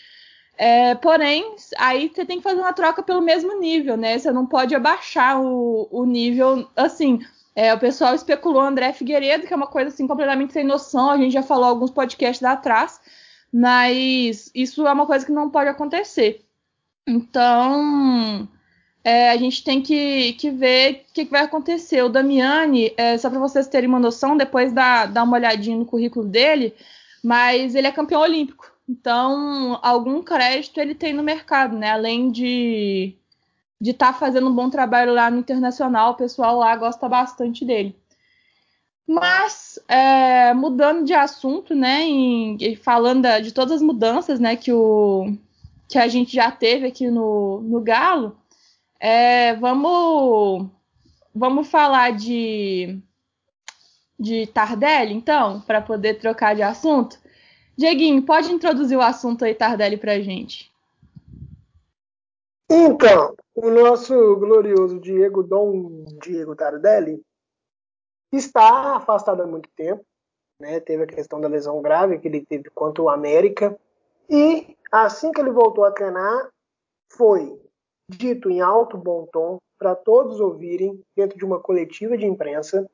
É, 0.59 0.95
porém, 0.97 1.57
aí 1.79 2.13
você 2.15 2.27
tem 2.27 2.37
que 2.37 2.43
fazer 2.43 2.61
uma 2.61 2.75
troca 2.75 3.03
pelo 3.03 3.23
mesmo 3.23 3.59
nível, 3.59 3.97
né? 3.97 4.19
Você 4.19 4.31
não 4.31 4.45
pode 4.45 4.75
abaixar 4.75 5.41
o, 5.41 5.89
o 5.91 6.05
nível 6.05 6.69
assim. 6.77 7.19
É, 7.57 7.73
o 7.73 7.79
pessoal 7.79 8.15
especulou 8.15 8.61
André 8.61 8.93
Figueiredo, 8.93 9.47
que 9.47 9.55
é 9.55 9.57
uma 9.57 9.69
coisa 9.69 9.89
assim 9.89 10.07
completamente 10.07 10.53
sem 10.53 10.65
noção. 10.65 11.09
A 11.09 11.17
gente 11.17 11.33
já 11.33 11.43
falou 11.43 11.65
alguns 11.65 11.91
podcasts 11.91 12.45
atrás, 12.45 13.01
mas 13.51 14.51
isso 14.55 14.87
é 14.87 14.93
uma 14.93 15.07
coisa 15.07 15.25
que 15.25 15.33
não 15.33 15.49
pode 15.49 15.71
acontecer. 15.71 16.44
Então, 17.07 18.49
é, 19.03 19.31
a 19.31 19.37
gente 19.37 19.63
tem 19.63 19.83
que, 19.83 20.33
que 20.35 20.51
ver 20.51 21.07
o 21.11 21.13
que, 21.13 21.25
que, 21.25 21.31
vai 21.31 21.43
acontecer. 21.43 22.03
O 22.03 22.09
Damiani, 22.09 22.93
é, 22.97 23.19
só 23.19 23.29
para 23.31 23.39
vocês 23.39 23.69
terem 23.69 23.89
uma 23.89 23.99
noção, 23.99 24.37
depois 24.37 24.73
dá, 24.73 25.07
dá 25.07 25.23
uma 25.23 25.37
olhadinha 25.37 25.77
no 25.77 25.85
currículo 25.85 26.27
dele, 26.27 26.75
mas 27.23 27.75
ele 27.75 27.87
é 27.87 27.93
campeão 27.93 28.21
olímpico. 28.21 28.73
Então, 28.89 29.79
algum 29.83 30.23
crédito 30.23 30.79
ele 30.79 30.95
tem 30.95 31.13
no 31.13 31.23
mercado, 31.23 31.77
né? 31.77 31.91
Além 31.91 32.31
de 32.31 33.17
de 33.81 33.91
estar 33.91 34.15
tá 34.15 34.19
fazendo 34.19 34.49
um 34.49 34.55
bom 34.55 34.71
trabalho 34.71 35.13
lá 35.13 35.31
no 35.31 35.39
internacional, 35.39 36.13
o 36.13 36.17
pessoal 36.17 36.59
lá 36.59 36.75
gosta 36.75 37.07
bastante 37.07 37.67
dele. 37.67 37.95
Mas, 39.07 39.79
é, 39.87 40.55
mudando 40.55 41.05
de 41.05 41.13
assunto, 41.13 41.75
né, 41.75 42.03
em, 42.03 42.77
falando 42.77 43.27
de 43.43 43.53
todas 43.53 43.73
as 43.73 43.83
mudanças, 43.83 44.41
né, 44.41 44.57
que 44.57 44.73
o, 44.73 45.37
que 45.95 45.99
a 45.99 46.09
gente 46.09 46.35
já 46.35 46.51
teve 46.51 46.89
aqui 46.89 47.09
no, 47.09 47.61
no 47.61 47.81
Galo, 47.81 48.37
é, 48.99 49.55
vamos, 49.55 50.69
vamos 51.33 51.69
falar 51.69 52.17
de, 52.17 53.01
de 54.19 54.49
Tardelli, 54.49 55.15
então, 55.15 55.61
para 55.61 55.81
poder 55.81 56.15
trocar 56.19 56.57
de 56.57 56.63
assunto. 56.63 57.17
Dieguinho, 57.77 58.27
pode 58.27 58.51
introduzir 58.51 58.99
o 58.99 59.01
assunto 59.01 59.45
aí, 59.45 59.55
Tardelli, 59.55 59.97
para 59.97 60.15
a 60.15 60.21
gente. 60.21 60.69
Então, 62.69 63.37
o 63.55 63.71
nosso 63.71 64.15
glorioso 64.35 64.99
Diego 64.99 65.45
Dom 65.45 66.07
Diego 66.21 66.57
Tardelli 66.57 67.23
está 68.33 68.97
afastado 68.97 69.45
há 69.45 69.47
muito 69.47 69.69
tempo. 69.77 70.05
Né? 70.59 70.81
Teve 70.81 71.05
a 71.05 71.07
questão 71.07 71.41
da 71.41 71.47
lesão 71.47 71.81
grave 71.81 72.19
que 72.19 72.27
ele 72.27 72.45
teve 72.45 72.69
contra 72.71 73.01
o 73.01 73.09
América. 73.09 73.79
E 74.29 74.77
assim 75.03 75.33
que 75.33 75.41
ele 75.41 75.51
voltou 75.51 75.85
a 75.85 75.91
treinar, 75.91 76.51
foi 77.13 77.61
dito 78.09 78.51
em 78.51 78.61
alto 78.61 78.97
bom 78.97 79.27
tom 79.33 79.59
para 79.79 79.95
todos 79.95 80.41
ouvirem 80.41 81.03
dentro 81.17 81.37
de 81.37 81.45
uma 81.45 81.61
coletiva 81.61 82.17
de 82.17 82.27
imprensa 82.27 82.89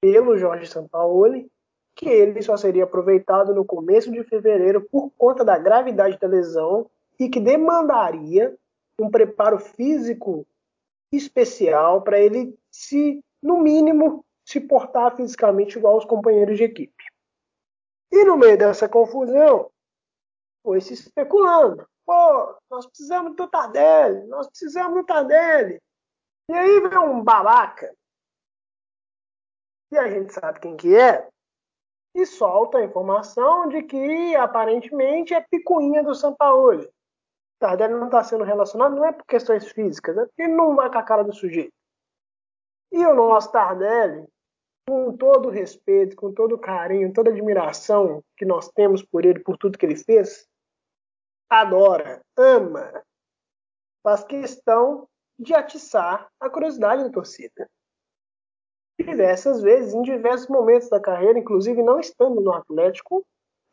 pelo 0.00 0.36
Jorge 0.36 0.66
Sampaoli 0.66 1.50
que 1.98 2.08
ele 2.08 2.40
só 2.42 2.56
seria 2.56 2.84
aproveitado 2.84 3.52
no 3.52 3.64
começo 3.64 4.12
de 4.12 4.22
fevereiro 4.22 4.80
por 4.82 5.10
conta 5.18 5.44
da 5.44 5.58
gravidade 5.58 6.16
da 6.16 6.28
lesão 6.28 6.88
e 7.18 7.28
que 7.28 7.40
demandaria 7.40 8.56
um 9.00 9.10
preparo 9.10 9.58
físico 9.58 10.46
especial 11.12 12.02
para 12.02 12.20
ele 12.20 12.56
se, 12.70 13.20
no 13.42 13.58
mínimo, 13.58 14.24
se 14.44 14.60
portar 14.60 15.16
fisicamente 15.16 15.76
igual 15.76 15.94
aos 15.94 16.04
companheiros 16.04 16.56
de 16.56 16.64
equipe. 16.64 17.04
E 18.12 18.24
no 18.24 18.36
meio 18.36 18.56
dessa 18.56 18.88
confusão, 18.88 19.68
foi 20.68 20.82
se 20.82 20.92
especulando. 20.92 21.88
Pô, 22.04 22.54
nós 22.70 22.86
precisamos 22.86 23.34
do 23.34 23.48
Tardelli, 23.48 24.26
nós 24.26 24.46
precisamos 24.48 24.96
do 24.96 25.06
Tardelli. 25.06 25.80
E 26.50 26.52
aí 26.52 26.80
vem 26.80 26.98
um 26.98 27.24
babaca, 27.24 27.90
e 29.90 29.96
a 29.96 30.10
gente 30.10 30.30
sabe 30.34 30.60
quem 30.60 30.76
que 30.76 30.94
é, 30.94 31.26
e 32.14 32.26
solta 32.26 32.76
a 32.76 32.84
informação 32.84 33.66
de 33.66 33.82
que 33.82 34.36
aparentemente 34.36 35.32
é 35.32 35.40
picuinha 35.40 36.04
do 36.04 36.14
Sampaoli. 36.14 36.86
Tardelli 37.58 37.94
não 37.94 38.06
está 38.06 38.22
sendo 38.22 38.44
relacionado, 38.44 38.94
não 38.94 39.06
é 39.06 39.12
por 39.12 39.24
questões 39.24 39.72
físicas, 39.72 40.18
é 40.18 40.26
porque 40.26 40.42
ele 40.42 40.54
não 40.54 40.76
vai 40.76 40.90
com 40.90 40.98
a 40.98 41.02
cara 41.02 41.24
do 41.24 41.34
sujeito. 41.34 41.72
E 42.92 43.06
o 43.06 43.14
nosso 43.14 43.50
Tardelli, 43.50 44.26
com 44.86 45.16
todo 45.16 45.48
o 45.48 45.50
respeito, 45.50 46.14
com 46.14 46.30
todo 46.32 46.56
o 46.56 46.58
carinho, 46.58 47.12
toda 47.12 47.30
a 47.30 47.32
admiração 47.32 48.22
que 48.36 48.44
nós 48.44 48.68
temos 48.68 49.02
por 49.02 49.24
ele, 49.24 49.40
por 49.40 49.56
tudo 49.56 49.78
que 49.78 49.86
ele 49.86 49.96
fez, 49.96 50.46
adora, 51.48 52.22
ama, 52.36 53.02
faz 54.02 54.24
questão 54.24 55.08
de 55.38 55.54
atiçar 55.54 56.28
a 56.40 56.50
curiosidade 56.50 57.04
da 57.04 57.10
torcida. 57.10 57.68
Diversas 59.00 59.62
vezes, 59.62 59.94
em 59.94 60.02
diversos 60.02 60.48
momentos 60.48 60.88
da 60.88 61.00
carreira, 61.00 61.38
inclusive 61.38 61.82
não 61.82 62.00
estando 62.00 62.40
no 62.40 62.52
Atlético, 62.52 63.24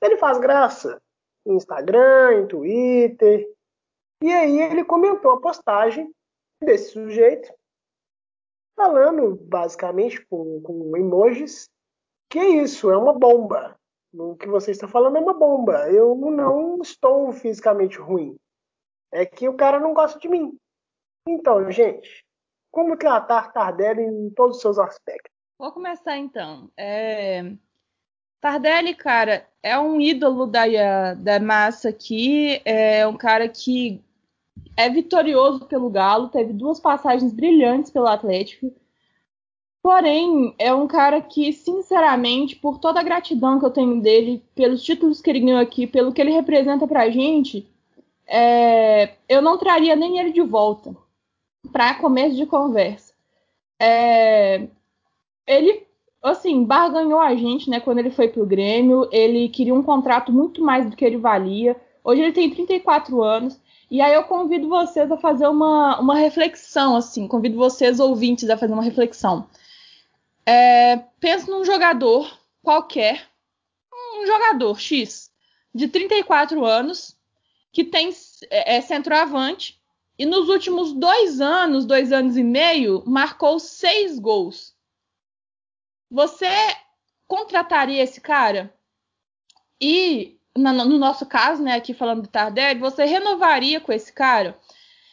ele 0.02 0.18
faz 0.18 0.38
graça. 0.38 1.02
Em 1.48 1.56
Instagram, 1.56 2.42
em 2.42 2.48
Twitter. 2.48 3.48
E 4.22 4.32
aí 4.32 4.60
ele 4.62 4.84
comentou 4.84 5.32
a 5.32 5.42
postagem 5.42 6.12
desse 6.62 6.92
sujeito, 6.92 7.52
falando 8.76 9.36
basicamente 9.36 10.26
com, 10.26 10.62
com 10.62 10.98
emojis 10.98 11.70
que 12.30 12.40
isso 12.40 12.90
é 12.92 12.98
uma 12.98 13.14
bomba. 13.14 13.80
O 14.18 14.36
que 14.36 14.48
você 14.48 14.72
está 14.72 14.88
falando 14.88 15.18
é 15.18 15.20
uma 15.20 15.34
bomba. 15.34 15.90
Eu 15.90 16.16
não 16.16 16.82
estou 16.82 17.32
fisicamente 17.32 17.98
ruim. 17.98 18.36
É 19.12 19.26
que 19.26 19.48
o 19.48 19.56
cara 19.56 19.80
não 19.80 19.94
gosta 19.94 20.20
de 20.20 20.28
mim. 20.28 20.58
Então, 21.28 21.72
gente, 21.72 22.26
como 22.72 22.98
tratar 22.98 23.52
Tardelli 23.52 24.04
em 24.04 24.30
todos 24.32 24.58
os 24.58 24.62
seus 24.62 24.78
aspectos? 24.80 25.32
Vou 25.58 25.72
começar 25.72 26.18
então. 26.18 26.70
É... 26.78 27.54
Tardelli, 28.42 28.94
cara, 28.94 29.48
é 29.64 29.78
um 29.80 30.00
ídolo 30.00 30.46
da, 30.46 31.14
da 31.16 31.40
massa 31.40 31.90
aqui. 31.90 32.62
É 32.66 33.08
um 33.08 33.18
cara 33.18 33.50
que 33.50 34.04
é 34.78 34.90
vitorioso 34.90 35.66
pelo 35.66 35.90
Galo, 35.90 36.30
teve 36.30 36.54
duas 36.54 36.80
passagens 36.80 37.34
brilhantes 37.34 37.92
pelo 37.92 38.08
Atlético. 38.08 38.74
Porém, 39.86 40.56
é 40.58 40.74
um 40.74 40.88
cara 40.88 41.22
que, 41.22 41.54
sinceramente, 41.54 42.56
por 42.56 42.80
toda 42.80 43.00
a 43.00 43.04
gratidão 43.04 43.60
que 43.60 43.66
eu 43.66 43.70
tenho 43.70 44.02
dele, 44.02 44.44
pelos 44.56 44.82
títulos 44.82 45.22
que 45.22 45.30
ele 45.30 45.42
ganhou 45.42 45.60
aqui, 45.60 45.86
pelo 45.86 46.12
que 46.12 46.20
ele 46.20 46.32
representa 46.32 46.88
pra 46.88 47.12
gente, 47.12 47.70
é, 48.26 49.14
eu 49.30 49.44
não 49.44 49.60
traria 49.60 49.96
nem 49.96 50.18
ele 50.18 50.32
de 50.32 50.42
volta 50.42 50.98
para 51.72 51.94
começo 52.00 52.36
de 52.36 52.48
conversa. 52.48 53.14
É, 53.80 54.68
ele, 55.46 55.86
assim, 56.24 56.64
barganhou 56.64 57.20
a 57.20 57.36
gente, 57.36 57.70
né, 57.70 57.80
quando 57.80 58.00
ele 58.00 58.10
foi 58.10 58.28
pro 58.28 58.44
Grêmio, 58.44 59.08
ele 59.12 59.50
queria 59.50 59.76
um 59.76 59.84
contrato 59.84 60.34
muito 60.34 60.64
mais 60.64 60.90
do 60.90 60.96
que 60.96 61.06
ele 61.06 61.18
valia. 61.18 61.80
Hoje 62.04 62.24
ele 62.24 62.32
tem 62.32 62.50
34 62.50 63.22
anos. 63.22 63.62
E 63.92 64.02
aí 64.02 64.16
eu 64.16 64.24
convido 64.24 64.68
vocês 64.68 65.12
a 65.12 65.18
fazer 65.18 65.48
uma, 65.48 66.00
uma 66.00 66.16
reflexão, 66.16 66.96
assim, 66.96 67.28
convido 67.28 67.56
vocês, 67.56 68.00
ouvintes, 68.00 68.50
a 68.50 68.58
fazer 68.58 68.74
uma 68.74 68.82
reflexão. 68.82 69.46
É, 70.46 70.98
pensa 71.20 71.50
num 71.50 71.66
jogador 71.66 72.40
qualquer, 72.62 73.28
um 74.18 74.28
jogador 74.28 74.80
X, 74.80 75.32
de 75.74 75.88
34 75.88 76.64
anos, 76.64 77.18
que 77.72 77.84
tem 77.84 78.10
é, 78.50 78.78
é 78.78 78.82
centroavante, 78.82 79.82
e 80.18 80.26
nos 80.26 80.48
últimos 80.48 80.94
dois 80.94 81.42
anos, 81.42 81.86
dois 81.86 82.12
anos 82.12 82.38
e 82.38 82.44
meio, 82.44 83.04
marcou 83.06 83.60
seis 83.60 84.18
gols. 84.18 84.74
Você 86.10 86.48
contrataria 87.28 88.02
esse 88.02 88.22
cara? 88.22 88.74
E, 89.82 90.40
no 90.56 90.98
nosso 90.98 91.26
caso, 91.26 91.62
né, 91.62 91.74
aqui 91.74 91.94
falando 91.94 92.22
do 92.22 92.30
Tardelli, 92.30 92.80
você 92.80 93.04
renovaria 93.04 93.82
com 93.82 93.92
esse 93.92 94.14
cara? 94.14 94.58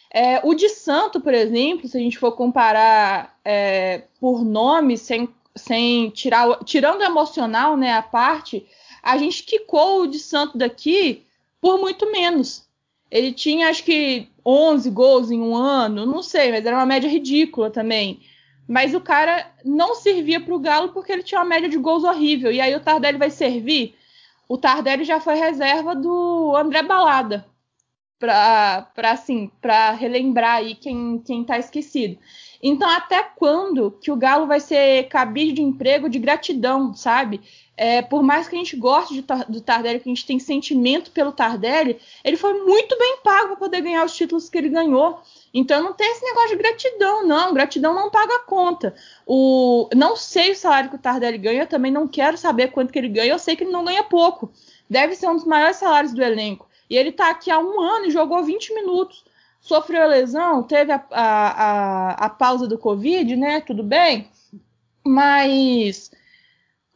É, 0.09 0.41
o 0.47 0.55
de 0.55 0.69
Santo, 0.69 1.21
por 1.21 1.35
exemplo, 1.35 1.89
se 1.89 1.97
a 1.97 2.01
gente 2.01 2.19
for 2.19 2.33
comparar 2.33 3.32
é, 3.45 4.05
por 4.21 4.45
nome, 4.45 4.97
sem, 4.97 5.29
sem 5.55 6.11
tirar, 6.11 6.59
tirando 6.65 7.01
o 7.01 7.05
emocional, 7.05 7.77
né, 7.77 7.93
a 7.93 8.03
parte, 8.03 8.67
a 9.03 9.19
gente 9.19 9.43
quicou 9.43 10.03
o 10.03 10.07
de 10.07 10.19
Santo 10.19 10.57
daqui 10.57 11.25
por 11.61 11.79
muito 11.79 12.11
menos. 12.11 12.67
Ele 13.11 13.33
tinha, 13.33 13.69
acho 13.69 13.85
que, 13.85 14.29
11 14.45 14.91
gols 14.91 15.31
em 15.31 15.41
um 15.41 15.55
ano, 15.55 16.07
não 16.07 16.23
sei, 16.23 16.51
mas 16.51 16.65
era 16.65 16.77
uma 16.77 16.87
média 16.87 17.09
ridícula 17.09 17.71
também. 17.71 18.21
Mas 18.67 18.95
o 18.95 19.01
cara 19.01 19.53
não 19.65 19.95
servia 19.95 20.41
para 20.41 20.55
o 20.55 20.59
Galo 20.59 20.89
porque 20.93 21.13
ele 21.13 21.23
tinha 21.23 21.41
uma 21.41 21.47
média 21.47 21.69
de 21.69 21.77
gols 21.77 22.05
horrível. 22.05 22.51
E 22.51 22.61
aí 22.61 22.75
o 22.75 22.81
Tardelli 22.81 23.19
vai 23.19 23.31
servir. 23.31 23.95
O 24.49 24.57
Tardelli 24.57 25.05
já 25.05 25.21
foi 25.21 25.35
reserva 25.35 25.95
do 25.95 26.55
André 26.57 26.83
Balada, 26.83 27.47
para 28.23 29.11
assim, 29.11 29.51
para 29.61 29.91
relembrar 29.91 30.59
aí 30.59 30.77
quem 30.77 31.19
quem 31.19 31.43
tá 31.43 31.59
esquecido. 31.59 32.19
Então, 32.63 32.89
até 32.89 33.21
quando 33.25 33.91
que 34.01 34.13
o 34.13 34.17
Galo 34.17 34.47
vai 34.47 34.61
ser 34.61 35.09
cabide 35.09 35.55
de 35.55 35.63
emprego 35.63 36.09
de 36.09 36.21
gratidão, 36.21 36.95
sabe? 36.95 37.41
É, 37.77 38.01
por 38.01 38.23
mais 38.23 38.47
que 38.47 38.55
a 38.55 38.59
gente 38.59 38.77
goste 38.77 39.15
de, 39.15 39.23
do 39.49 39.61
Tardelli, 39.61 39.99
que 39.99 40.09
a 40.09 40.15
gente 40.15 40.25
tem 40.25 40.39
sentimento 40.39 41.11
pelo 41.11 41.33
Tardelli, 41.33 41.99
ele 42.23 42.37
foi 42.37 42.63
muito 42.63 42.97
bem 42.97 43.19
pago 43.25 43.49
para 43.49 43.57
poder 43.57 43.81
ganhar 43.81 44.05
os 44.05 44.15
títulos 44.15 44.49
que 44.49 44.57
ele 44.57 44.69
ganhou. 44.69 45.21
Então 45.53 45.83
não 45.83 45.93
tem 45.93 46.09
esse 46.13 46.25
negócio 46.25 46.51
de 46.51 46.63
gratidão, 46.63 47.27
não. 47.27 47.53
Gratidão 47.53 47.93
não 47.93 48.09
paga 48.09 48.37
a 48.37 48.45
conta. 48.45 48.95
O, 49.27 49.89
não 49.97 50.15
sei 50.15 50.53
o 50.53 50.57
salário 50.57 50.91
que 50.91 50.97
o 50.97 51.01
Tardelli 51.01 51.39
ganha, 51.39 51.67
também 51.67 51.91
não 51.91 52.07
quero 52.07 52.39
saber 52.39 52.69
quanto 52.69 52.93
que 52.93 52.99
ele 53.01 53.09
ganha. 53.09 53.33
Eu 53.33 53.39
sei 53.41 53.57
que 53.57 53.65
ele 53.65 53.73
não 53.73 53.85
ganha 53.85 54.05
pouco. 54.05 54.53
Deve 54.89 55.17
ser 55.17 55.27
um 55.29 55.35
dos 55.35 55.45
maiores 55.45 55.79
salários 55.79 56.13
do 56.13 56.23
elenco. 56.23 56.69
E 56.93 56.97
ele 56.99 57.09
está 57.09 57.31
aqui 57.31 57.51
há 57.51 57.59
um 57.59 57.81
ano 57.81 58.05
e 58.05 58.11
jogou 58.11 58.45
20 58.45 58.75
minutos. 58.75 59.25
Sofreu 59.63 60.07
lesão, 60.07 60.63
teve 60.63 60.93
a, 60.93 61.03
a, 61.11 61.49
a, 61.49 62.11
a 62.27 62.29
pausa 62.29 62.67
do 62.67 62.77
Covid, 62.77 63.35
né? 63.35 63.63
Tudo 63.63 63.83
bem. 63.83 64.29
Mas 65.03 66.11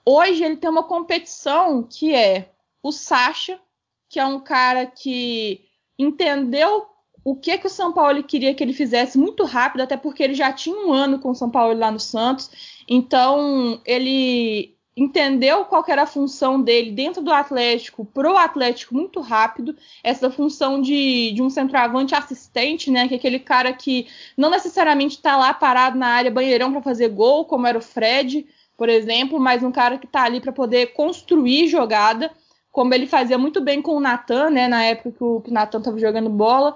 hoje 0.05 0.45
ele 0.45 0.59
tem 0.59 0.69
uma 0.69 0.83
competição 0.83 1.83
que 1.83 2.15
é 2.15 2.51
o 2.83 2.93
Sacha, 2.93 3.59
que 4.07 4.21
é 4.21 4.27
um 4.27 4.39
cara 4.39 4.85
que 4.85 5.65
entendeu 5.99 6.85
o 7.25 7.35
que 7.35 7.57
que 7.57 7.67
o 7.67 7.71
São 7.71 7.91
Paulo 7.91 8.23
queria 8.23 8.55
que 8.55 8.63
ele 8.63 8.75
fizesse 8.75 9.17
muito 9.17 9.45
rápido, 9.45 9.81
até 9.81 9.97
porque 9.97 10.23
ele 10.23 10.35
já 10.35 10.53
tinha 10.53 10.77
um 10.77 10.93
ano 10.93 11.21
com 11.21 11.31
o 11.31 11.35
São 11.35 11.51
Paulo 11.51 11.79
lá 11.79 11.91
no 11.91 11.99
Santos. 11.99 12.51
Então 12.87 13.81
ele 13.87 14.76
entendeu 14.97 15.67
qual 15.67 15.85
era 15.87 16.05
a 16.05 16.07
função 16.07 16.61
dele 16.61 16.91
dentro 16.91 17.23
do 17.23 17.31
Atlético, 17.31 18.05
pro 18.07 18.37
Atlético 18.37 18.95
muito 18.95 19.21
rápido, 19.21 19.77
essa 20.03 20.31
função 20.31 20.81
de, 20.81 21.33
de 21.33 21.43
um 21.43 21.51
centroavante 21.51 22.15
assistente, 22.15 22.91
né, 22.91 23.07
que 23.07 23.15
é 23.15 23.17
aquele 23.19 23.39
cara 23.39 23.73
que 23.75 24.09
não 24.37 24.49
necessariamente 24.49 25.17
está 25.17 25.37
lá 25.37 25.53
parado 25.53 25.99
na 25.99 26.09
área 26.09 26.31
banheirão 26.31 26.73
para 26.73 26.81
fazer 26.81 27.09
gol, 27.11 27.45
como 27.45 27.67
era 27.67 27.77
o 27.77 27.83
Fred, 27.83 28.47
por 28.75 28.89
exemplo, 28.89 29.39
mas 29.39 29.63
um 29.63 29.71
cara 29.71 29.99
que 29.99 30.07
está 30.07 30.23
ali 30.23 30.41
para 30.41 30.53
poder 30.53 30.95
construir 30.95 31.69
jogada, 31.69 32.31
como 32.73 32.95
ele 32.95 33.07
fazia 33.07 33.37
muito 33.37 33.61
bem 33.61 33.83
com 33.83 33.97
o 33.97 34.01
Natan, 34.01 34.51
né, 34.51 34.67
na 34.67 34.83
época 34.83 35.13
que 35.13 35.25
o, 35.25 35.41
que 35.43 35.51
o 35.51 35.55
Natan 35.55 35.79
estava 35.79 35.99
jogando 35.99 36.31
bola. 36.31 36.75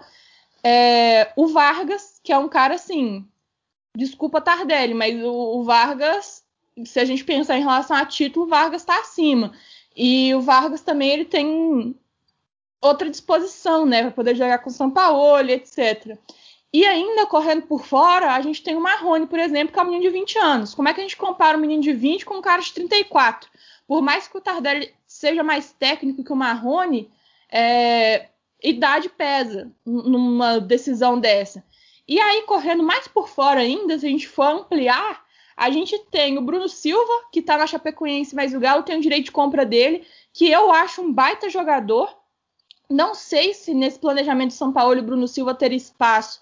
É, 0.62 1.32
o 1.36 1.46
Vargas, 1.46 2.20
que 2.22 2.32
é 2.32 2.38
um 2.38 2.48
cara 2.48 2.74
assim, 2.74 3.26
desculpa 3.96 4.42
Tardelli, 4.42 4.92
mas 4.92 5.22
o, 5.22 5.58
o 5.58 5.64
Vargas 5.64 6.39
se 6.84 6.98
a 7.00 7.04
gente 7.04 7.24
pensar 7.24 7.56
em 7.56 7.62
relação 7.62 7.96
a 7.96 8.06
título, 8.06 8.46
Vargas 8.46 8.82
está 8.82 9.00
acima. 9.00 9.52
E 9.96 10.34
o 10.34 10.40
Vargas 10.40 10.80
também 10.80 11.10
ele 11.10 11.24
tem 11.24 11.94
outra 12.80 13.10
disposição, 13.10 13.84
né, 13.84 14.02
para 14.02 14.10
poder 14.10 14.34
jogar 14.34 14.58
com 14.58 14.70
o 14.70 14.72
São 14.72 14.90
Paulo, 14.90 15.50
etc. 15.50 16.16
E 16.72 16.86
ainda 16.86 17.26
correndo 17.26 17.62
por 17.62 17.84
fora, 17.84 18.32
a 18.34 18.40
gente 18.40 18.62
tem 18.62 18.76
o 18.76 18.80
Marrone, 18.80 19.26
por 19.26 19.38
exemplo, 19.38 19.72
que 19.72 19.78
é 19.78 19.82
um 19.82 19.86
menino 19.86 20.04
de 20.04 20.10
20 20.10 20.38
anos. 20.38 20.74
Como 20.74 20.88
é 20.88 20.94
que 20.94 21.00
a 21.00 21.02
gente 21.02 21.16
compara 21.16 21.58
um 21.58 21.60
menino 21.60 21.82
de 21.82 21.92
20 21.92 22.24
com 22.24 22.34
um 22.34 22.42
cara 22.42 22.62
de 22.62 22.72
34? 22.72 23.50
Por 23.86 24.00
mais 24.00 24.28
que 24.28 24.38
o 24.38 24.40
Tardelli 24.40 24.94
seja 25.06 25.42
mais 25.42 25.72
técnico 25.72 26.22
que 26.22 26.32
o 26.32 26.36
Marrone, 26.36 27.10
é, 27.50 28.28
idade 28.62 29.08
pesa 29.08 29.70
numa 29.84 30.60
decisão 30.60 31.18
dessa. 31.18 31.64
E 32.06 32.20
aí, 32.20 32.42
correndo 32.42 32.82
mais 32.82 33.08
por 33.08 33.28
fora 33.28 33.60
ainda, 33.60 33.98
se 33.98 34.06
a 34.06 34.08
gente 34.08 34.28
for 34.28 34.46
ampliar, 34.46 35.24
a 35.61 35.69
gente 35.71 35.99
tem 36.11 36.38
o 36.38 36.40
Bruno 36.40 36.71
Silva, 36.71 37.12
que 37.31 37.43
tá 37.43 37.59
na 37.59 37.67
Chapecoense, 37.67 38.35
mas 38.35 38.55
o 38.55 38.59
Galo 38.59 38.83
tem 38.83 38.97
o 38.97 39.02
direito 39.02 39.26
de 39.26 39.31
compra 39.31 39.67
dele, 39.67 40.07
que 40.33 40.50
eu 40.50 40.73
acho 40.73 41.02
um 41.02 41.12
baita 41.12 41.50
jogador. 41.50 42.17
Não 42.88 43.14
sei 43.14 43.52
se 43.52 43.75
nesse 43.75 43.99
planejamento 43.99 44.49
de 44.49 44.55
São 44.55 44.73
Paulo 44.73 44.99
o 44.99 45.02
Bruno 45.02 45.29
Silva 45.29 45.55
ter 45.55 45.71
espaço, 45.71 46.40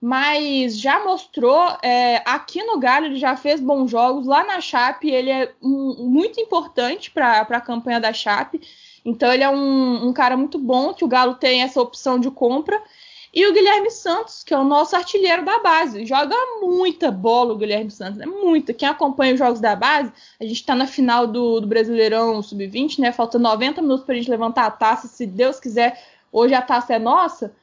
mas 0.00 0.78
já 0.78 1.04
mostrou 1.04 1.76
é, 1.82 2.22
aqui 2.24 2.62
no 2.62 2.78
Galo 2.78 3.06
ele 3.06 3.16
já 3.16 3.36
fez 3.36 3.60
bons 3.60 3.90
jogos 3.90 4.24
lá 4.24 4.44
na 4.44 4.60
Chape 4.60 5.10
ele 5.10 5.28
é 5.28 5.52
um, 5.60 6.08
muito 6.08 6.40
importante 6.40 7.10
para 7.10 7.40
a 7.40 7.60
campanha 7.60 8.00
da 8.00 8.10
Chape 8.10 8.62
então 9.04 9.30
ele 9.30 9.44
é 9.44 9.50
um, 9.50 10.08
um, 10.08 10.12
cara 10.14 10.38
muito 10.38 10.58
bom 10.58 10.94
que 10.94 11.04
o 11.04 11.08
Galo 11.08 11.34
tem 11.34 11.60
essa 11.60 11.82
opção 11.82 12.18
de 12.18 12.30
compra 12.30 12.82
e 13.32 13.46
o 13.46 13.52
Guilherme 13.52 13.90
Santos 13.90 14.42
que 14.42 14.52
é 14.52 14.58
o 14.58 14.64
nosso 14.64 14.96
artilheiro 14.96 15.44
da 15.44 15.58
base. 15.60 16.04
Joga 16.04 16.34
muita 16.60 17.10
bola 17.10 17.54
o 17.54 17.56
Guilherme 17.56 17.90
Santos 17.90 18.20
é 18.20 18.26
muita. 18.26 18.74
Quem 18.74 18.88
acompanha 18.88 19.34
os 19.34 19.38
jogos 19.38 19.60
da 19.60 19.76
base 19.76 20.12
a 20.40 20.44
gente 20.44 20.56
está 20.56 20.74
na 20.74 20.86
final 20.86 21.26
do, 21.26 21.60
do 21.60 21.66
Brasileirão 21.66 22.42
sub-20 22.42 22.98
né? 22.98 23.12
Falta 23.12 23.38
90 23.38 23.82
minutos 23.82 24.04
para 24.04 24.14
a 24.14 24.18
gente 24.18 24.30
levantar 24.30 24.66
a 24.66 24.70
taça 24.70 25.08
se 25.08 25.26
Deus 25.26 25.60
quiser 25.60 26.00
hoje 26.32 26.54
a 26.54 26.62
taça 26.62 26.94
é 26.94 26.98
nossa. 26.98 27.54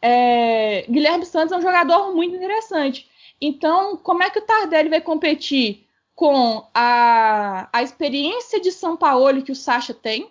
É, 0.00 0.84
Guilherme 0.88 1.24
Santos 1.24 1.52
é 1.52 1.56
um 1.56 1.62
jogador 1.62 2.14
muito 2.14 2.36
interessante. 2.36 3.08
Então, 3.40 3.96
como 3.96 4.22
é 4.22 4.30
que 4.30 4.38
o 4.38 4.42
Tardelli 4.42 4.88
vai 4.88 5.00
competir 5.00 5.86
com 6.14 6.66
a, 6.74 7.68
a 7.70 7.82
experiência 7.82 8.58
de 8.58 8.72
São 8.72 8.96
Paulo 8.96 9.42
que 9.42 9.52
o 9.52 9.56
Sacha 9.56 9.92
tem, 9.92 10.30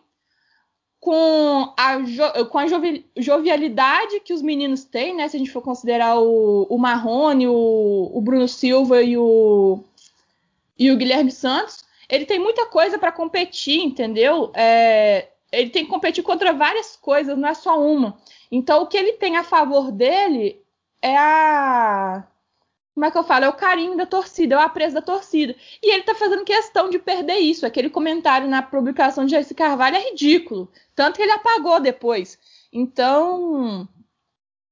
com 1.05 1.71
a, 1.77 2.01
jo, 2.01 2.23
com 2.49 2.57
a 2.57 2.65
jovialidade 3.15 4.21
que 4.21 4.33
os 4.33 4.41
meninos 4.41 4.85
têm, 4.85 5.15
né? 5.15 5.27
Se 5.27 5.35
a 5.35 5.39
gente 5.39 5.51
for 5.51 5.61
considerar 5.61 6.19
o, 6.19 6.63
o 6.67 6.79
Marrone, 6.79 7.47
o, 7.47 8.09
o 8.11 8.19
Bruno 8.21 8.47
Silva 8.47 9.03
e 9.03 9.15
o, 9.15 9.83
e 10.79 10.89
o 10.89 10.97
Guilherme 10.97 11.31
Santos, 11.31 11.85
ele 12.09 12.25
tem 12.25 12.39
muita 12.39 12.65
coisa 12.65 12.97
para 12.97 13.11
competir, 13.11 13.83
entendeu? 13.83 14.51
É, 14.55 15.27
ele 15.51 15.69
tem 15.69 15.85
que 15.85 15.91
competir 15.91 16.23
contra 16.23 16.51
várias 16.51 16.95
coisas, 16.95 17.37
não 17.37 17.49
é 17.49 17.53
só 17.53 17.79
uma. 17.79 18.17
Então, 18.51 18.81
o 18.81 18.87
que 18.87 18.97
ele 18.97 19.13
tem 19.13 19.37
a 19.37 19.43
favor 19.43 19.91
dele 19.91 20.59
é 21.03 21.15
a. 21.15 22.23
Como 22.95 23.05
é 23.05 23.11
que 23.11 23.17
eu 23.17 23.25
falo? 23.25 23.43
É 23.43 23.49
o 23.49 23.53
carinho 23.53 23.97
da 23.97 24.05
torcida, 24.05 24.55
é 24.55 24.57
o 24.57 24.61
apreço 24.61 24.95
da 24.95 25.01
torcida. 25.01 25.53
E 25.83 25.93
ele 25.93 26.03
tá 26.03 26.15
fazendo 26.15 26.45
questão 26.45 26.89
de 26.89 26.97
perder 26.97 27.39
isso. 27.39 27.65
Aquele 27.65 27.89
comentário 27.89 28.47
na 28.47 28.61
publicação 28.61 29.25
de 29.25 29.31
Jesse 29.31 29.53
Carvalho 29.53 29.97
é 29.97 30.09
ridículo. 30.09 30.71
Tanto 30.95 31.17
que 31.17 31.21
ele 31.21 31.33
apagou 31.33 31.81
depois. 31.81 32.39
Então, 32.71 33.85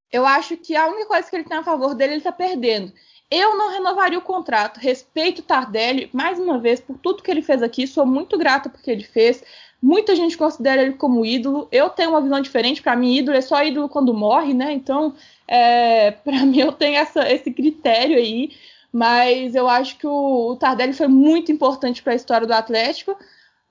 eu 0.10 0.26
acho 0.26 0.56
que 0.56 0.74
a 0.74 0.88
única 0.88 1.06
coisa 1.06 1.30
que 1.30 1.36
ele 1.36 1.44
tem 1.44 1.58
a 1.58 1.64
favor 1.64 1.94
dele, 1.94 2.14
ele 2.14 2.22
tá 2.22 2.32
perdendo. 2.32 2.94
Eu 3.30 3.58
não 3.58 3.72
renovaria 3.72 4.18
o 4.18 4.22
contrato. 4.22 4.80
Respeito 4.80 5.40
o 5.40 5.44
Tardelli, 5.44 6.10
mais 6.14 6.40
uma 6.40 6.58
vez, 6.60 6.80
por 6.80 6.98
tudo 7.00 7.22
que 7.22 7.30
ele 7.30 7.42
fez 7.42 7.62
aqui. 7.62 7.86
Sou 7.86 8.06
muito 8.06 8.38
grata 8.38 8.70
porque 8.70 8.90
ele 8.90 9.04
fez. 9.04 9.44
Muita 9.84 10.16
gente 10.16 10.38
considera 10.38 10.82
ele 10.82 10.94
como 10.94 11.26
ídolo. 11.26 11.68
Eu 11.70 11.90
tenho 11.90 12.12
uma 12.12 12.22
visão 12.22 12.40
diferente. 12.40 12.82
Para 12.82 12.96
mim, 12.96 13.18
ídolo 13.18 13.36
é 13.36 13.42
só 13.42 13.62
ídolo 13.62 13.90
quando 13.90 14.14
morre, 14.14 14.54
né? 14.54 14.72
Então, 14.72 15.14
é, 15.46 16.12
para 16.24 16.46
mim, 16.46 16.62
eu 16.62 16.72
tenho 16.72 16.96
essa, 16.96 17.30
esse 17.30 17.52
critério 17.52 18.16
aí. 18.16 18.52
Mas 18.94 19.56
eu 19.56 19.68
acho 19.68 19.98
que 19.98 20.08
o, 20.08 20.52
o 20.52 20.56
Tardelli 20.56 20.94
foi 20.94 21.10
muito 21.10 21.52
importante 21.52 22.02
para 22.02 22.14
a 22.14 22.16
história 22.16 22.48
do 22.48 22.54
Atlético. 22.54 23.18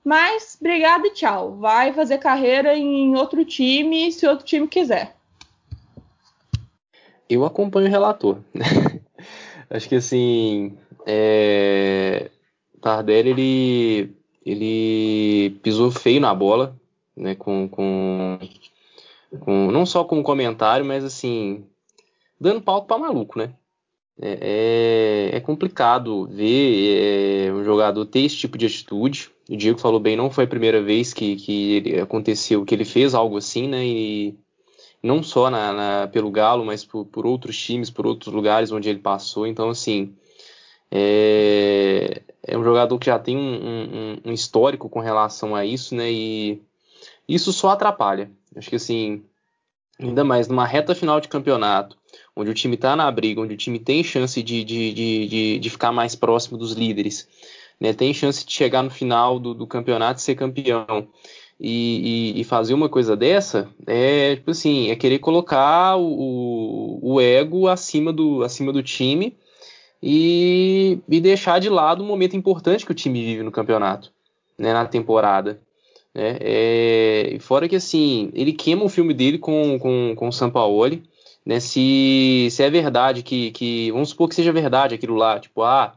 Mas, 0.03 0.55
obrigado 0.61 1.07
e 1.07 1.13
tchau. 1.13 1.55
Vai 1.55 1.91
fazer 1.93 2.19
carreira 2.19 2.77
em 2.77 3.15
outro 3.15 3.43
time, 3.43 4.11
se 4.11 4.27
outro 4.27 4.45
time 4.45 4.67
quiser. 4.67 5.15
Eu 7.27 7.43
acompanho 7.43 7.87
o 7.87 7.89
relator. 7.89 8.37
acho 9.67 9.89
que 9.89 9.95
assim, 9.95 10.77
é... 11.07 12.29
Tardelli 12.79 13.29
ele 13.29 14.22
ele 14.45 15.51
pisou 15.61 15.91
feio 15.91 16.19
na 16.19 16.33
bola, 16.33 16.75
né, 17.15 17.35
com, 17.35 17.67
com, 17.69 18.39
com 19.39 19.71
não 19.71 19.85
só 19.85 20.03
com 20.03 20.21
comentário, 20.23 20.85
mas 20.85 21.03
assim, 21.03 21.65
dando 22.39 22.61
palco 22.61 22.87
para 22.87 22.97
maluco, 22.97 23.39
né? 23.39 23.53
É, 24.21 25.31
é, 25.31 25.37
é, 25.37 25.39
complicado 25.39 26.27
ver 26.27 27.47
é, 27.47 27.53
um 27.53 27.63
jogador 27.63 28.05
ter 28.05 28.19
esse 28.19 28.37
tipo 28.37 28.57
de 28.57 28.67
atitude. 28.67 29.31
O 29.49 29.57
Diego 29.57 29.79
falou 29.79 29.99
bem, 29.99 30.15
não 30.15 30.29
foi 30.29 30.43
a 30.43 30.47
primeira 30.47 30.81
vez 30.81 31.13
que, 31.13 31.35
que 31.35 31.99
aconteceu, 31.99 32.63
que 32.63 32.75
ele 32.75 32.85
fez 32.85 33.15
algo 33.15 33.37
assim, 33.37 33.67
né? 33.67 33.83
E 33.83 34.37
não 35.01 35.23
só 35.23 35.49
na, 35.49 35.73
na, 35.73 36.07
pelo 36.07 36.31
Galo, 36.31 36.63
mas 36.63 36.85
por, 36.85 37.05
por, 37.05 37.25
outros 37.25 37.57
times, 37.57 37.89
por 37.89 38.05
outros 38.05 38.33
lugares 38.33 38.71
onde 38.71 38.87
ele 38.87 38.99
passou. 38.99 39.47
Então, 39.47 39.69
assim, 39.69 40.15
é, 40.95 42.21
é 42.43 42.55
um 42.55 42.63
jogador 42.63 42.99
que 42.99 43.07
já 43.07 43.17
tem 43.17 43.35
um, 43.35 43.41
um, 43.41 44.17
um, 44.25 44.31
histórico 44.31 44.87
com 44.87 44.99
relação 44.99 45.55
a 45.55 45.65
isso, 45.65 45.95
né? 45.95 46.11
E 46.11 46.61
isso 47.27 47.51
só 47.51 47.69
atrapalha. 47.69 48.29
Acho 48.55 48.69
que 48.69 48.75
assim, 48.75 49.23
ainda 49.99 50.23
mais 50.23 50.47
numa 50.47 50.67
reta 50.67 50.93
final 50.93 51.19
de 51.19 51.27
campeonato, 51.27 51.97
onde 52.35 52.51
o 52.51 52.53
time 52.53 52.75
está 52.75 52.95
na 52.95 53.09
briga, 53.09 53.41
onde 53.41 53.55
o 53.55 53.57
time 53.57 53.79
tem 53.79 54.03
chance 54.03 54.43
de, 54.43 54.63
de, 54.63 54.93
de, 54.93 55.59
de, 55.59 55.69
ficar 55.71 55.91
mais 55.91 56.13
próximo 56.13 56.59
dos 56.59 56.73
líderes, 56.73 57.27
né? 57.79 57.91
Tem 57.91 58.13
chance 58.13 58.45
de 58.45 58.53
chegar 58.53 58.83
no 58.83 58.91
final 58.91 59.39
do, 59.39 59.55
do 59.55 59.65
campeonato 59.65 60.19
e 60.19 60.23
ser 60.23 60.35
campeão. 60.35 61.07
E, 61.59 62.33
e, 62.35 62.41
e, 62.41 62.43
fazer 62.43 62.73
uma 62.73 62.89
coisa 62.89 63.15
dessa 63.15 63.69
é 63.87 64.35
tipo 64.35 64.51
assim, 64.51 64.91
é 64.91 64.95
querer 64.95 65.19
colocar 65.19 65.95
o, 65.97 66.99
o, 67.01 67.21
ego 67.21 67.67
acima 67.67 68.11
do, 68.11 68.43
acima 68.43 68.73
do 68.73 68.83
time 68.83 69.37
e, 70.05 70.99
e 71.07 71.21
deixar 71.21 71.59
de 71.59 71.69
lado 71.69 72.03
um 72.03 72.07
momento 72.07 72.35
importante 72.35 72.85
que 72.85 72.91
o 72.91 72.95
time 72.95 73.23
vive 73.23 73.41
no 73.41 73.51
campeonato, 73.51 74.11
né, 74.57 74.73
na 74.73 74.85
temporada. 74.85 75.61
Né? 76.13 76.37
É, 76.41 77.37
fora 77.39 77.69
que 77.69 77.77
assim, 77.77 78.29
ele 78.33 78.51
queima 78.51 78.83
o 78.83 78.89
filme 78.89 79.13
dele 79.13 79.37
com, 79.37 79.79
com, 79.79 80.13
com 80.13 80.27
o 80.27 80.31
Sampaoli, 80.33 81.03
né? 81.45 81.59
Se, 81.61 82.49
se 82.51 82.63
é 82.63 82.69
verdade 82.69 83.23
que, 83.23 83.51
que. 83.51 83.91
Vamos 83.91 84.09
supor 84.09 84.27
que 84.27 84.35
seja 84.35 84.51
verdade 84.51 84.95
aquilo 84.95 85.15
lá, 85.15 85.39
tipo, 85.39 85.61
ah, 85.61 85.95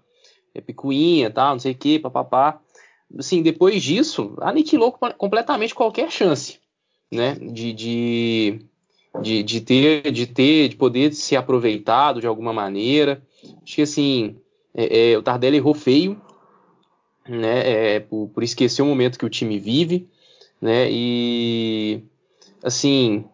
é 0.54 0.60
picuinha, 0.60 1.28
tal, 1.28 1.54
não 1.54 1.58
sei 1.60 1.72
o 1.72 1.76
que, 1.76 1.98
papapá. 1.98 2.60
Assim, 3.18 3.42
depois 3.42 3.82
disso, 3.82 4.34
aniquilou 4.40 4.92
completamente 5.16 5.74
qualquer 5.74 6.10
chance, 6.10 6.58
né? 7.12 7.34
De, 7.34 7.72
de, 7.72 8.58
de, 9.20 9.42
de, 9.42 9.60
ter, 9.60 10.10
de 10.12 10.26
ter, 10.26 10.68
de 10.68 10.76
poder 10.76 11.12
ser 11.12 11.36
aproveitado 11.36 12.20
de 12.20 12.26
alguma 12.26 12.52
maneira. 12.52 13.20
Acho 13.62 13.74
que 13.74 13.82
assim, 13.82 14.36
é, 14.74 15.12
é, 15.12 15.18
o 15.18 15.22
Tardelli 15.22 15.56
errou 15.56 15.74
feio, 15.74 16.20
né? 17.28 17.94
É, 17.94 18.00
por, 18.00 18.28
por, 18.28 18.42
esquecer 18.42 18.82
o 18.82 18.86
momento 18.86 19.18
que 19.18 19.26
o 19.26 19.30
time 19.30 19.58
vive, 19.58 20.08
né? 20.60 20.88
E 20.90 22.02
assim, 22.62 23.24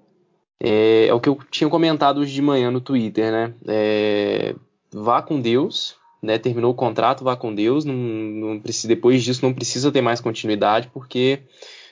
é, 0.60 1.06
é, 1.06 1.14
o 1.14 1.20
que 1.20 1.28
eu 1.28 1.38
tinha 1.50 1.68
comentado 1.68 2.18
hoje 2.20 2.32
de 2.32 2.42
manhã 2.42 2.70
no 2.70 2.80
Twitter, 2.80 3.32
né? 3.32 3.54
É, 3.66 4.54
vá 4.92 5.20
com 5.20 5.40
Deus, 5.40 5.96
né? 6.22 6.38
Terminou 6.38 6.70
o 6.70 6.76
contrato, 6.76 7.24
vá 7.24 7.36
com 7.36 7.54
Deus. 7.54 7.84
Não, 7.84 7.94
não 7.94 8.60
precisa, 8.60 8.88
depois 8.88 9.22
disso 9.24 9.44
não 9.44 9.52
precisa 9.52 9.90
ter 9.90 10.00
mais 10.00 10.20
continuidade, 10.20 10.90
porque 10.92 11.40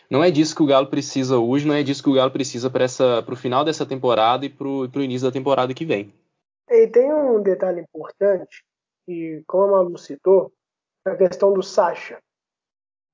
não 0.09 0.22
é 0.22 0.30
disso 0.30 0.54
que 0.54 0.62
o 0.62 0.66
Galo 0.66 0.87
precisa 0.87 1.38
hoje, 1.38 1.66
não 1.66 1.74
é 1.74 1.83
disso 1.83 2.02
que 2.02 2.11
o 2.11 2.14
Galo 2.14 2.30
precisa 2.30 2.70
para 2.70 3.24
o 3.33 3.37
final 3.37 3.64
dessa 3.64 3.87
temporada 3.87 4.46
e 4.46 4.48
para 4.48 4.66
o 4.66 5.02
início 5.02 5.26
da 5.26 5.33
temporada 5.33 5.74
que 5.74 5.85
vem. 5.85 6.12
E 6.70 6.87
tem 6.87 7.12
um 7.12 7.42
detalhe 7.42 7.80
importante, 7.80 8.64
que 9.04 9.42
como 9.46 9.64
a 9.64 9.83
Malu 9.83 9.98
citou, 9.98 10.52
a 11.04 11.16
questão 11.16 11.52
do 11.52 11.62
Sacha, 11.62 12.22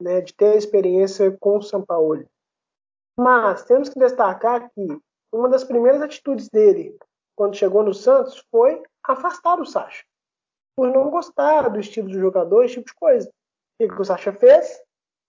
né, 0.01 0.21
de 0.21 0.35
ter 0.35 0.57
experiência 0.57 1.37
com 1.41 1.57
o 1.57 1.63
Sampaoli. 1.63 2.29
Mas 3.19 3.65
temos 3.65 3.89
que 3.89 3.99
destacar 3.99 4.71
que 4.71 5.01
uma 5.33 5.49
das 5.49 5.65
primeiras 5.65 6.03
atitudes 6.03 6.51
dele 6.51 6.97
quando 7.35 7.57
chegou 7.57 7.83
no 7.83 7.95
Santos 7.95 8.45
foi 8.51 8.83
afastar 9.03 9.61
o 9.61 9.67
Sacha, 9.67 10.05
por 10.77 10.91
não 10.91 11.11
gostar 11.11 11.71
do 11.71 11.81
estilo 11.81 12.09
do 12.09 12.19
jogador, 12.19 12.65
esse 12.65 12.75
tipo 12.75 12.89
de 12.89 12.95
coisa. 12.95 13.31
O 13.81 13.89
que 13.89 14.01
o 14.01 14.05
Sacha 14.05 14.33
fez? 14.33 14.83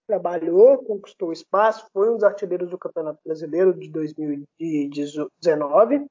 Trabalhou, 0.08 0.84
conquistou 0.84 1.32
espaço, 1.32 1.88
foi 1.94 2.10
um 2.10 2.16
dos 2.16 2.24
artilheiros 2.24 2.70
do 2.70 2.78
Campeonato 2.78 3.20
Brasileiro 3.26 3.74
de 3.74 3.90
2019. 3.90 6.06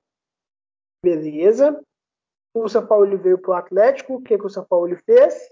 Beleza. 1.03 1.83
O 2.59 2.71
São 2.71 2.87
Paulo 2.87 3.19
veio 3.19 3.37
para 3.37 3.51
o 3.51 3.55
Atlético. 3.55 4.15
O 4.15 4.23
que, 4.23 4.39
que 4.39 4.47
o 4.47 4.49
São 4.49 4.65
Paulo 4.65 4.97
fez? 5.05 5.47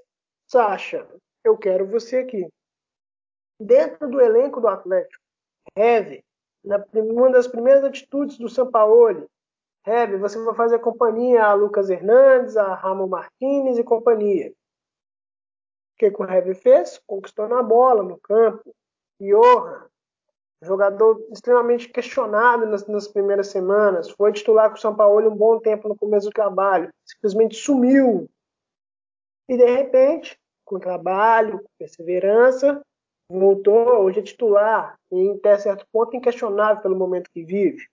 Sacha, 0.50 1.06
eu 1.44 1.54
quero 1.54 1.86
você 1.86 2.16
aqui. 2.16 2.48
Dentro 3.60 4.08
do 4.08 4.22
elenco 4.22 4.58
do 4.58 4.68
Atlético, 4.68 5.22
Heve, 5.76 6.24
uma 6.94 7.30
das 7.30 7.46
primeiras 7.46 7.84
atitudes 7.84 8.38
do 8.38 8.48
São 8.48 8.70
Paulo, 8.70 9.28
Heve, 9.86 10.16
você 10.16 10.42
vai 10.42 10.54
fazer 10.54 10.78
companhia 10.78 11.44
a 11.44 11.52
Lucas 11.52 11.90
Hernandes, 11.90 12.56
a 12.56 12.74
Ramon 12.74 13.06
Martinez 13.06 13.76
e 13.76 13.84
companhia. 13.84 14.48
O 14.50 15.98
que, 15.98 16.10
que 16.10 16.22
o 16.22 16.24
Heve 16.24 16.54
fez? 16.54 16.98
Conquistou 17.06 17.46
na 17.46 17.62
bola, 17.62 18.02
no 18.02 18.18
campo. 18.18 18.74
Johan, 19.20 19.90
jogador 20.62 21.26
extremamente 21.30 21.88
questionado 21.88 22.66
nas, 22.66 22.86
nas, 22.86 23.08
primeiras 23.08 23.48
semanas, 23.48 24.10
foi 24.10 24.32
titular 24.32 24.70
com 24.70 24.76
o 24.76 24.80
São 24.80 24.94
Paulo 24.94 25.30
um 25.30 25.36
bom 25.36 25.58
tempo 25.58 25.88
no 25.88 25.96
começo 25.96 26.28
do 26.28 26.32
trabalho, 26.32 26.90
simplesmente 27.04 27.56
sumiu. 27.56 28.28
E 29.48 29.56
de 29.56 29.66
repente, 29.66 30.38
com 30.64 30.78
trabalho, 30.78 31.58
com 31.58 31.68
perseverança, 31.78 32.80
voltou, 33.28 34.04
hoje 34.04 34.20
é 34.20 34.22
titular, 34.22 34.98
e 35.10 35.30
até 35.30 35.58
certo 35.58 35.86
ponto 35.92 36.16
inquestionável 36.16 36.82
pelo 36.82 36.96
momento 36.96 37.30
que 37.30 37.44
vive. 37.44 37.86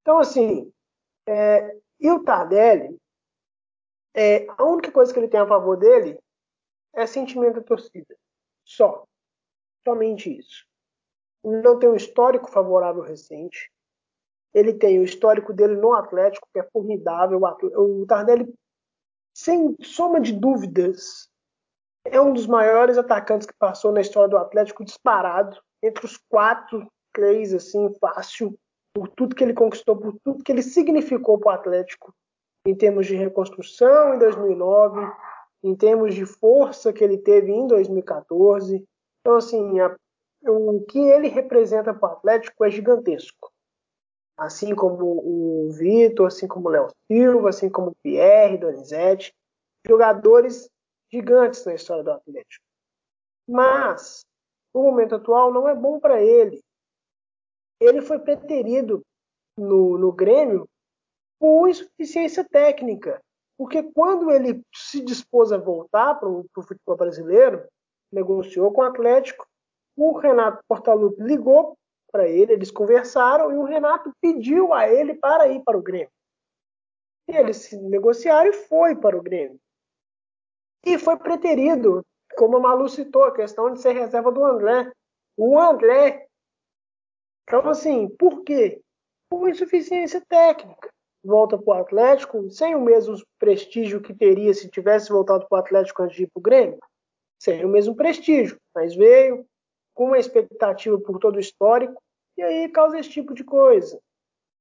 Então, 0.00 0.18
assim, 0.18 0.72
é, 1.26 1.76
e 2.00 2.10
o 2.10 2.22
Tardelli, 2.22 2.98
É, 4.14 4.46
a 4.58 4.64
única 4.64 4.92
coisa 4.92 5.10
que 5.10 5.18
ele 5.18 5.28
tem 5.28 5.40
a 5.40 5.46
favor 5.46 5.74
dele 5.74 6.18
é 6.94 7.06
sentimento 7.06 7.54
da 7.54 7.62
torcida. 7.62 8.14
Só. 8.62 9.06
Somente 9.86 10.38
isso. 10.38 10.66
Não 11.44 11.78
tem 11.78 11.88
um 11.88 11.96
histórico 11.96 12.50
favorável 12.50 13.02
recente. 13.02 13.70
Ele 14.54 14.72
tem 14.74 14.98
o 14.98 15.04
histórico 15.04 15.52
dele 15.52 15.76
no 15.76 15.92
Atlético, 15.94 16.48
que 16.52 16.60
é 16.60 16.62
formidável. 16.62 17.40
O 17.76 18.06
Tardelli, 18.06 18.52
sem 19.34 19.76
soma 19.80 20.20
de 20.20 20.32
dúvidas, 20.32 21.30
é 22.04 22.20
um 22.20 22.32
dos 22.32 22.46
maiores 22.46 22.98
atacantes 22.98 23.46
que 23.46 23.54
passou 23.54 23.92
na 23.92 24.00
história 24.00 24.28
do 24.28 24.36
Atlético, 24.36 24.84
disparado. 24.84 25.58
Entre 25.82 26.04
os 26.04 26.16
quatro, 26.28 26.86
três, 27.12 27.52
assim, 27.54 27.92
fácil. 28.00 28.56
Por 28.94 29.08
tudo 29.08 29.34
que 29.34 29.42
ele 29.42 29.54
conquistou, 29.54 29.96
por 29.96 30.14
tudo 30.22 30.44
que 30.44 30.52
ele 30.52 30.62
significou 30.62 31.38
para 31.38 31.52
o 31.52 31.54
Atlético. 31.54 32.14
Em 32.66 32.74
termos 32.74 33.06
de 33.06 33.16
reconstrução 33.16 34.14
em 34.14 34.18
2009, 34.18 35.00
em 35.64 35.74
termos 35.74 36.14
de 36.14 36.26
força 36.26 36.92
que 36.92 37.02
ele 37.02 37.18
teve 37.18 37.50
em 37.50 37.66
2014. 37.66 38.84
Então, 39.20 39.36
assim, 39.36 39.80
a, 39.80 39.96
o 40.46 40.84
que 40.84 40.98
ele 40.98 41.28
representa 41.28 41.94
para 41.94 42.08
o 42.08 42.12
Atlético 42.12 42.64
é 42.64 42.70
gigantesco 42.70 43.52
assim 44.42 44.74
como 44.74 45.04
o 45.04 45.70
Vitor, 45.72 46.26
assim 46.26 46.48
como 46.48 46.68
o 46.68 46.70
Léo 46.70 46.88
Silva, 47.06 47.50
assim 47.50 47.70
como 47.70 47.90
o 47.90 47.96
Pierre, 48.02 48.58
Donizete, 48.58 49.32
jogadores 49.86 50.68
gigantes 51.12 51.64
na 51.64 51.74
história 51.74 52.02
do 52.02 52.10
Atlético. 52.10 52.64
Mas 53.48 54.24
o 54.74 54.82
momento 54.82 55.14
atual 55.14 55.52
não 55.52 55.68
é 55.68 55.74
bom 55.74 56.00
para 56.00 56.20
ele. 56.20 56.60
Ele 57.80 58.00
foi 58.00 58.18
preterido 58.18 59.02
no, 59.56 59.98
no 59.98 60.12
Grêmio 60.12 60.68
por 61.38 61.68
insuficiência 61.68 62.44
técnica. 62.44 63.20
Porque 63.58 63.82
quando 63.92 64.30
ele 64.30 64.62
se 64.74 65.04
dispôs 65.04 65.52
a 65.52 65.58
voltar 65.58 66.14
para 66.14 66.28
o 66.28 66.46
futebol 66.56 66.96
brasileiro, 66.96 67.64
negociou 68.10 68.72
com 68.72 68.80
o 68.80 68.84
Atlético, 68.84 69.46
o 69.96 70.12
Renato 70.18 70.62
Portaluppi 70.68 71.22
ligou 71.22 71.76
para 72.10 72.28
ele, 72.28 72.52
eles 72.52 72.70
conversaram 72.70 73.50
e 73.52 73.56
o 73.56 73.64
Renato 73.64 74.12
pediu 74.20 74.72
a 74.72 74.88
ele 74.88 75.14
para 75.14 75.48
ir 75.48 75.62
para 75.62 75.78
o 75.78 75.82
Grêmio. 75.82 76.10
E 77.28 77.36
eles 77.36 77.56
se 77.56 77.76
negociaram 77.76 78.50
e 78.50 78.52
foi 78.52 78.94
para 78.94 79.16
o 79.16 79.22
Grêmio. 79.22 79.58
E 80.84 80.98
foi 80.98 81.16
preterido, 81.16 82.04
como 82.36 82.56
a 82.56 82.60
Malu 82.60 82.88
citou, 82.88 83.24
a 83.24 83.34
questão 83.34 83.72
de 83.72 83.80
ser 83.80 83.92
reserva 83.92 84.30
do 84.32 84.44
André. 84.44 84.90
O 85.36 85.58
André. 85.58 86.26
Então, 87.44 87.68
assim, 87.68 88.08
por 88.08 88.42
quê? 88.42 88.80
Por 89.30 89.48
insuficiência 89.48 90.20
técnica. 90.28 90.90
Volta 91.24 91.56
para 91.56 91.78
o 91.78 91.80
Atlético 91.80 92.50
sem 92.50 92.74
o 92.74 92.80
mesmo 92.80 93.16
prestígio 93.38 94.02
que 94.02 94.12
teria 94.12 94.52
se 94.52 94.68
tivesse 94.68 95.10
voltado 95.10 95.46
para 95.48 95.56
o 95.56 95.60
Atlético 95.60 96.02
antes 96.02 96.16
de 96.16 96.24
ir 96.24 96.30
para 96.32 96.40
o 96.40 96.42
Grêmio. 96.42 96.78
Sem 97.40 97.64
o 97.64 97.68
mesmo 97.68 97.94
prestígio, 97.94 98.56
mas 98.74 98.94
veio, 98.94 99.46
com 99.94 100.06
uma 100.06 100.18
expectativa 100.18 100.98
por 100.98 101.18
todo 101.18 101.36
o 101.36 101.40
histórico, 101.40 102.02
e 102.36 102.42
aí 102.42 102.68
causa 102.68 102.98
esse 102.98 103.10
tipo 103.10 103.34
de 103.34 103.44
coisa. 103.44 104.00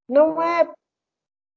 Não 0.08 0.41
é 0.41 0.70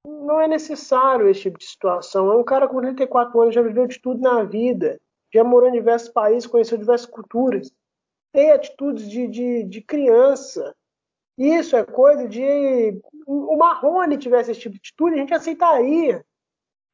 não 0.06 0.38
é 0.40 0.46
necessário 0.46 1.28
esse 1.28 1.42
tipo 1.42 1.58
de 1.58 1.64
situação. 1.64 2.30
É 2.30 2.36
um 2.36 2.44
cara 2.44 2.68
com 2.68 2.80
34 2.80 3.40
anos, 3.40 3.54
já 3.54 3.62
viveu 3.62 3.86
de 3.86 3.98
tudo 3.98 4.20
na 4.20 4.44
vida, 4.44 5.00
já 5.32 5.42
morou 5.42 5.68
em 5.68 5.72
diversos 5.72 6.10
países, 6.10 6.46
conheceu 6.46 6.76
diversas 6.76 7.06
culturas, 7.06 7.72
tem 8.30 8.50
atitudes 8.50 9.08
de, 9.08 9.26
de, 9.26 9.62
de 9.64 9.80
criança. 9.80 10.74
Isso 11.38 11.74
é 11.74 11.84
coisa 11.84 12.28
de. 12.28 13.00
O 13.26 13.56
Marrone 13.56 14.18
tivesse 14.18 14.50
esse 14.50 14.60
tipo 14.60 14.74
de 14.74 14.80
atitude, 14.80 15.14
a 15.14 15.18
gente 15.18 15.34
aceitaria. 15.34 16.24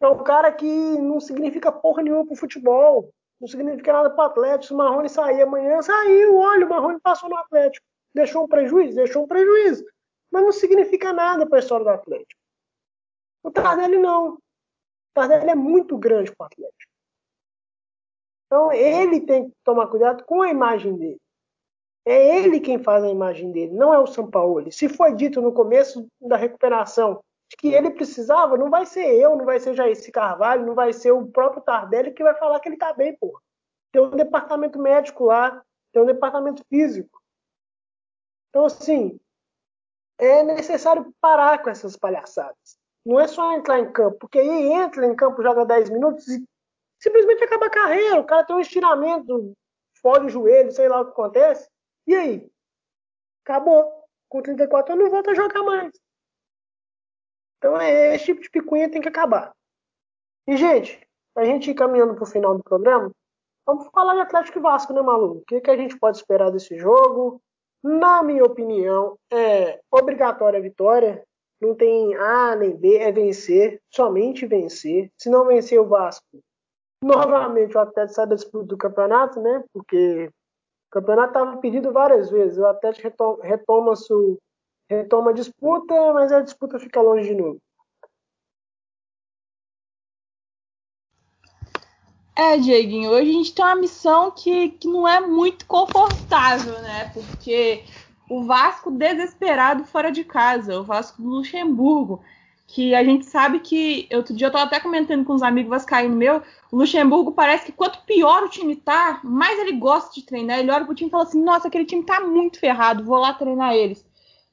É 0.01 0.09
um 0.09 0.23
cara 0.23 0.51
que 0.53 0.66
não 0.66 1.21
significa 1.21 1.73
porra 1.73 2.03
nenhuma 2.03 2.25
pro 2.25 2.37
futebol 2.37 3.12
não 3.40 3.48
significa 3.48 3.92
nada 3.92 4.11
para 4.11 4.24
o 4.24 4.26
Atlético. 4.26 4.64
Se 4.64 4.74
o 4.74 4.76
Marrone 4.76 5.09
sair 5.09 5.42
amanhã, 5.42 5.81
saiu. 5.81 6.37
Olha, 6.37 6.66
o 6.66 6.68
Marrone 6.68 7.00
passou 7.00 7.29
no 7.29 7.37
Atlético. 7.37 7.87
Deixou 8.14 8.44
um 8.44 8.48
prejuízo? 8.48 8.96
Deixou 8.96 9.24
um 9.24 9.26
prejuízo. 9.26 9.85
Mas 10.31 10.42
não 10.42 10.53
significa 10.53 11.12
nada 11.12 11.46
para 11.46 11.59
a 11.59 11.61
história 11.61 11.85
do 11.85 11.90
Atlético. 11.90 12.40
O 13.42 13.50
Tardelli 13.50 13.96
não. 13.96 14.35
O 14.35 14.40
Tardelli 15.14 15.50
é 15.50 15.55
muito 15.55 15.96
grande 15.96 16.35
para 16.37 16.44
o 16.44 16.46
Atlético. 16.46 16.90
Então 18.46 18.72
ele 18.72 19.20
tem 19.20 19.48
que 19.48 19.57
tomar 19.64 19.87
cuidado 19.87 20.24
com 20.24 20.42
a 20.42 20.50
imagem 20.50 20.96
dele. 20.96 21.20
É 22.05 22.38
ele 22.38 22.61
quem 22.61 22.83
faz 22.83 23.05
a 23.05 23.11
imagem 23.11 23.53
dele, 23.53 23.72
não 23.72 23.94
é 23.94 23.98
o 23.98 24.07
São 24.07 24.29
Paulo. 24.29 24.70
Se 24.72 24.88
foi 24.88 25.14
dito 25.14 25.40
no 25.40 25.53
começo 25.53 26.07
da 26.20 26.37
recuperação 26.37 27.22
que 27.57 27.69
ele 27.69 27.91
precisava, 27.91 28.57
não 28.57 28.71
vai 28.71 28.87
ser 28.87 29.07
eu, 29.15 29.37
não 29.37 29.45
vai 29.45 29.59
ser 29.59 29.75
Jair 29.75 29.97
Carvalho, 30.13 30.67
não 30.67 30.75
vai 30.75 30.93
ser 30.93 31.11
o 31.11 31.27
próprio 31.27 31.63
Tardelli 31.63 32.13
que 32.13 32.23
vai 32.23 32.35
falar 32.35 32.61
que 32.61 32.69
ele 32.69 32.77
tá 32.77 32.93
bem, 32.93 33.17
pô. 33.17 33.41
Tem 33.93 34.01
um 34.01 34.11
departamento 34.11 34.79
médico 34.79 35.25
lá, 35.25 35.63
tem 35.93 36.03
um 36.03 36.07
departamento 36.07 36.65
físico. 36.69 37.21
Então, 38.49 38.65
assim, 38.65 39.19
é 40.19 40.43
necessário 40.43 41.13
parar 41.21 41.63
com 41.63 41.71
essas 41.71 41.97
palhaçadas. 41.97 42.79
Não 43.05 43.19
é 43.19 43.27
só 43.27 43.53
entrar 43.53 43.81
em 43.81 43.93
campo, 43.93 44.19
porque 44.21 44.39
aí 44.39 44.73
entra 44.73 45.07
em 45.07 45.17
campo, 45.17 45.43
joga 45.43 45.65
10 45.65 45.91
minutos 45.91 46.29
e 46.29 46.45
simplesmente 47.01 47.43
acaba 47.43 47.67
a 47.67 47.71
carreira. 47.71 48.21
O 48.21 48.27
cara 48.27 48.45
tem 48.45 48.55
um 48.55 48.61
estiramento, 48.61 49.55
fode 50.01 50.27
o 50.27 50.29
joelho, 50.29 50.71
sei 50.71 50.89
lá 50.89 51.01
o 51.01 51.07
que 51.07 51.13
acontece. 51.13 51.69
E 52.07 52.15
aí? 52.15 52.51
Acabou. 53.45 54.05
Com 54.29 54.43
34 54.43 54.93
anos 54.93 55.05
não 55.05 55.11
volta 55.11 55.31
a 55.33 55.35
jogar 55.35 55.63
mais. 55.63 55.93
Então, 57.61 57.79
é, 57.79 58.14
esse 58.14 58.25
tipo 58.25 58.40
de 58.40 58.51
picuinha 58.51 58.90
tem 58.90 59.03
que 59.03 59.09
acabar. 59.09 59.53
E, 60.49 60.57
gente, 60.57 60.99
a 61.37 61.44
gente 61.44 61.70
ir 61.70 61.75
caminhando 61.75 62.14
para 62.14 62.25
o 62.25 62.27
final 62.27 62.57
do 62.57 62.64
programa, 62.64 63.11
vamos 63.66 63.87
falar 63.92 64.14
de 64.14 64.20
Atlético 64.20 64.59
e 64.59 64.62
Vasco, 64.62 64.94
né, 64.94 65.03
Malu? 65.03 65.38
O 65.38 65.44
que, 65.46 65.61
que 65.61 65.70
a 65.70 65.77
gente 65.77 65.99
pode 65.99 66.16
esperar 66.16 66.51
desse 66.51 66.79
jogo? 66.79 67.38
Na 67.85 68.23
minha 68.23 68.44
opinião, 68.44 69.18
é 69.31 69.79
obrigatória 69.90 70.59
a 70.59 70.62
vitória. 70.62 71.23
Não 71.61 71.75
tem 71.75 72.14
A 72.16 72.57
nem 72.57 72.75
B, 72.75 72.96
é 72.96 73.12
vencer, 73.12 73.79
somente 73.90 74.46
vencer. 74.46 75.11
Se 75.18 75.29
não 75.29 75.44
vencer 75.44 75.79
o 75.79 75.87
Vasco, 75.87 76.40
novamente 77.05 77.77
o 77.77 77.81
Atlético 77.81 78.14
sai 78.14 78.27
do 78.64 78.79
campeonato, 78.79 79.38
né? 79.38 79.62
Porque 79.70 80.27
o 80.27 80.90
campeonato 80.90 81.29
estava 81.29 81.59
pedido 81.59 81.92
várias 81.92 82.31
vezes. 82.31 82.57
O 82.57 82.64
Atlético 82.64 83.09
retoma, 83.09 83.44
retoma 83.44 83.96
seu, 83.96 84.38
retoma 84.90 85.31
a 85.31 85.35
disputa, 85.35 85.94
mas 86.12 86.33
a 86.33 86.40
disputa 86.40 86.79
fica 86.79 87.00
longe 87.00 87.29
de 87.29 87.35
novo. 87.35 87.61
É, 92.37 92.57
Dieguinho, 92.57 93.11
hoje 93.11 93.31
a 93.31 93.33
gente 93.35 93.55
tem 93.55 93.64
uma 93.64 93.76
missão 93.76 94.31
que, 94.31 94.70
que 94.70 94.88
não 94.88 95.07
é 95.07 95.20
muito 95.20 95.66
confortável, 95.66 96.81
né? 96.81 97.11
Porque 97.12 97.85
o 98.29 98.42
Vasco 98.44 98.90
desesperado 98.90 99.85
fora 99.85 100.11
de 100.11 100.24
casa, 100.24 100.81
o 100.81 100.85
Vasco 100.85 101.20
do 101.20 101.29
Luxemburgo, 101.29 102.22
que 102.66 102.94
a 102.94 103.05
gente 103.05 103.26
sabe 103.26 103.61
que. 103.61 104.09
Outro 104.12 104.35
dia 104.35 104.46
eu 104.46 104.53
tava 104.53 104.64
até 104.64 104.81
comentando 104.81 105.24
com 105.24 105.35
os 105.35 105.42
amigos 105.42 105.70
vascaínos 105.70 106.16
meu, 106.16 106.42
o 106.72 106.76
Luxemburgo 106.79 107.33
parece 107.33 107.66
que 107.66 107.72
quanto 107.72 108.03
pior 108.07 108.44
o 108.44 108.48
time 108.48 108.74
tá, 108.74 109.20
mais 109.22 109.59
ele 109.59 109.72
gosta 109.72 110.14
de 110.14 110.24
treinar. 110.24 110.61
Ele 110.61 110.70
olha 110.70 110.85
pro 110.85 110.94
time 110.94 111.09
e 111.09 111.11
fala 111.11 111.24
assim: 111.24 111.42
nossa, 111.42 111.68
aquele 111.68 111.85
time 111.85 112.03
tá 112.03 112.20
muito 112.20 112.59
ferrado, 112.59 113.05
vou 113.05 113.18
lá 113.18 113.35
treinar 113.35 113.74
eles 113.74 114.10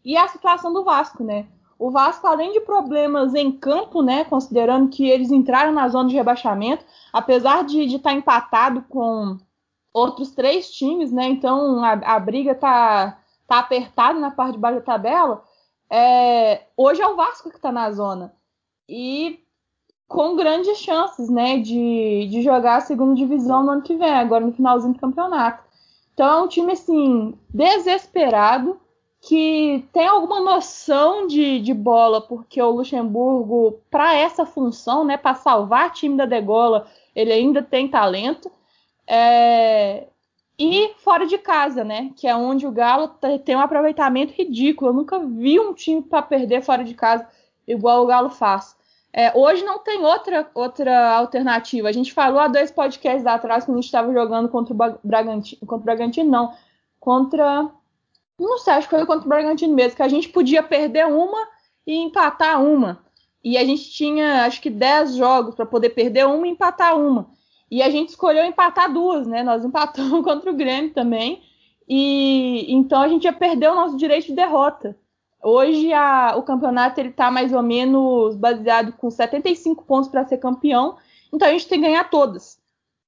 e 0.07 0.15
a 0.15 0.25
situação 0.29 0.71
do 0.71 0.85
Vasco, 0.85 1.21
né? 1.21 1.47
O 1.77 1.91
Vasco, 1.91 2.25
além 2.25 2.53
de 2.53 2.61
problemas 2.61 3.35
em 3.35 3.51
campo, 3.51 4.01
né, 4.01 4.23
considerando 4.23 4.87
que 4.89 5.05
eles 5.05 5.31
entraram 5.31 5.73
na 5.73 5.89
zona 5.89 6.07
de 6.07 6.15
rebaixamento, 6.15 6.85
apesar 7.11 7.65
de 7.65 7.83
estar 7.83 8.11
tá 8.11 8.13
empatado 8.13 8.83
com 8.83 9.37
outros 9.93 10.31
três 10.31 10.71
times, 10.71 11.11
né, 11.11 11.25
então 11.25 11.83
a, 11.83 11.91
a 11.91 12.19
briga 12.19 12.55
tá, 12.55 13.19
tá 13.45 13.59
apertada 13.59 14.17
na 14.17 14.31
parte 14.31 14.53
de 14.53 14.59
baixo 14.59 14.79
da 14.79 14.85
tabela, 14.85 15.43
é, 15.89 16.63
hoje 16.77 17.01
é 17.01 17.07
o 17.07 17.17
Vasco 17.17 17.49
que 17.49 17.57
está 17.57 17.71
na 17.71 17.91
zona. 17.91 18.33
E 18.87 19.43
com 20.07 20.37
grandes 20.37 20.77
chances, 20.77 21.29
né, 21.29 21.59
de, 21.59 22.29
de 22.31 22.41
jogar 22.43 22.77
a 22.77 22.81
segunda 22.81 23.13
divisão 23.13 23.61
no 23.61 23.71
ano 23.71 23.81
que 23.81 23.97
vem, 23.97 24.09
agora 24.09 24.45
no 24.45 24.53
finalzinho 24.53 24.93
do 24.93 24.99
campeonato. 25.01 25.65
Então 26.13 26.27
é 26.27 26.41
um 26.43 26.47
time, 26.47 26.71
assim, 26.71 27.37
desesperado, 27.53 28.79
que 29.21 29.87
tem 29.91 30.07
alguma 30.07 30.39
noção 30.39 31.27
de, 31.27 31.59
de 31.59 31.73
bola, 31.73 32.21
porque 32.21 32.61
o 32.61 32.69
Luxemburgo, 32.69 33.79
para 33.89 34.15
essa 34.15 34.45
função, 34.45 35.03
né, 35.03 35.17
para 35.17 35.35
salvar 35.35 35.91
time 35.91 36.15
da 36.15 36.25
degola, 36.25 36.87
ele 37.15 37.33
ainda 37.33 37.61
tem 37.61 37.87
talento. 37.87 38.51
É... 39.05 40.07
E 40.59 40.93
fora 40.97 41.27
de 41.27 41.37
casa, 41.37 41.83
né, 41.83 42.11
que 42.15 42.27
é 42.27 42.35
onde 42.35 42.65
o 42.65 42.71
Galo 42.71 43.09
tem 43.45 43.55
um 43.55 43.59
aproveitamento 43.59 44.33
ridículo. 44.33 44.89
Eu 44.89 44.95
nunca 44.95 45.19
vi 45.19 45.59
um 45.59 45.73
time 45.73 46.01
para 46.01 46.21
perder 46.21 46.63
fora 46.63 46.83
de 46.83 46.95
casa 46.95 47.27
igual 47.67 48.03
o 48.03 48.07
Galo 48.07 48.29
faz. 48.29 48.75
É, 49.13 49.35
hoje 49.35 49.63
não 49.63 49.79
tem 49.79 50.03
outra, 50.03 50.49
outra 50.53 51.15
alternativa. 51.15 51.89
A 51.89 51.91
gente 51.91 52.13
falou 52.13 52.39
há 52.39 52.47
dois 52.47 52.71
podcasts 52.71 53.25
atrás 53.25 53.65
que 53.65 53.71
a 53.71 53.73
gente 53.73 53.85
estava 53.85 54.11
jogando 54.13 54.49
contra 54.49 54.73
o 54.73 54.99
Bragantino, 55.03 55.59
contra 55.61 55.81
o 55.81 55.85
Bragantino, 55.85 56.29
não, 56.29 56.53
contra 56.99 57.69
não 58.39 58.57
sei, 58.57 58.73
acho 58.73 58.87
que 58.87 58.95
foi 58.95 59.05
contra 59.05 59.25
o 59.25 59.29
Bragantino 59.29 59.73
mesmo, 59.73 59.95
que 59.95 60.03
a 60.03 60.07
gente 60.07 60.29
podia 60.29 60.61
perder 60.61 61.07
uma 61.07 61.47
e 61.85 61.95
empatar 61.95 62.61
uma. 62.63 63.03
e 63.43 63.57
a 63.57 63.63
gente 63.63 63.89
tinha 63.91 64.45
acho 64.45 64.61
que 64.61 64.69
10 64.69 65.15
jogos 65.15 65.55
para 65.55 65.65
poder 65.65 65.91
perder 65.91 66.25
uma 66.27 66.47
e 66.47 66.51
empatar 66.51 66.97
uma. 66.97 67.29
E 67.69 67.81
a 67.81 67.89
gente 67.89 68.09
escolheu 68.09 68.45
empatar 68.45 68.91
duas, 68.91 69.27
né? 69.27 69.43
Nós 69.43 69.63
empatamos 69.65 70.23
contra 70.23 70.49
o 70.51 70.55
Grêmio 70.55 70.93
também. 70.93 71.43
E 71.87 72.65
então 72.73 73.01
a 73.01 73.07
gente 73.07 73.23
já 73.23 73.33
perdeu 73.33 73.71
o 73.71 73.75
nosso 73.75 73.97
direito 73.97 74.27
de 74.27 74.33
derrota. 74.33 74.97
Hoje 75.41 75.93
a, 75.93 76.35
o 76.37 76.43
campeonato 76.43 76.99
ele 76.99 77.09
está 77.09 77.31
mais 77.31 77.53
ou 77.53 77.61
menos 77.61 78.35
baseado 78.35 78.93
com 78.93 79.09
75 79.09 79.85
pontos 79.85 80.09
para 80.09 80.25
ser 80.25 80.37
campeão, 80.39 80.97
então 81.31 81.47
a 81.47 81.51
gente 81.51 81.67
tem 81.67 81.79
que 81.79 81.85
ganhar 81.87 82.09
todas. 82.09 82.56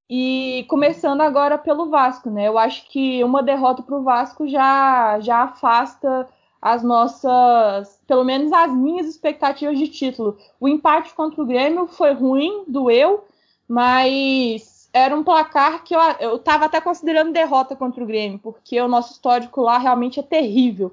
E 0.09 0.65
começando 0.67 1.21
agora 1.21 1.55
pelo 1.57 1.89
Vasco, 1.89 2.31
né? 2.31 2.47
Eu 2.47 2.57
acho 2.57 2.89
que 2.89 3.23
uma 3.23 3.43
derrota 3.43 3.83
para 3.83 3.95
o 3.95 4.03
Vasco 4.03 4.47
já, 4.47 5.19
já 5.19 5.43
afasta 5.43 6.27
as 6.59 6.83
nossas, 6.83 8.01
pelo 8.07 8.23
menos 8.23 8.51
as 8.51 8.73
minhas 8.73 9.07
expectativas 9.07 9.77
de 9.77 9.87
título. 9.87 10.35
O 10.59 10.67
empate 10.67 11.13
contra 11.13 11.41
o 11.41 11.45
Grêmio 11.45 11.87
foi 11.87 12.13
ruim, 12.13 12.63
doeu, 12.67 13.23
mas 13.67 14.89
era 14.91 15.15
um 15.15 15.23
placar 15.23 15.83
que 15.83 15.95
eu 15.95 16.37
estava 16.37 16.65
até 16.65 16.81
considerando 16.81 17.31
derrota 17.31 17.75
contra 17.75 18.03
o 18.03 18.07
Grêmio, 18.07 18.39
porque 18.39 18.81
o 18.81 18.87
nosso 18.87 19.13
histórico 19.13 19.61
lá 19.61 19.77
realmente 19.77 20.19
é 20.19 20.23
terrível. 20.23 20.91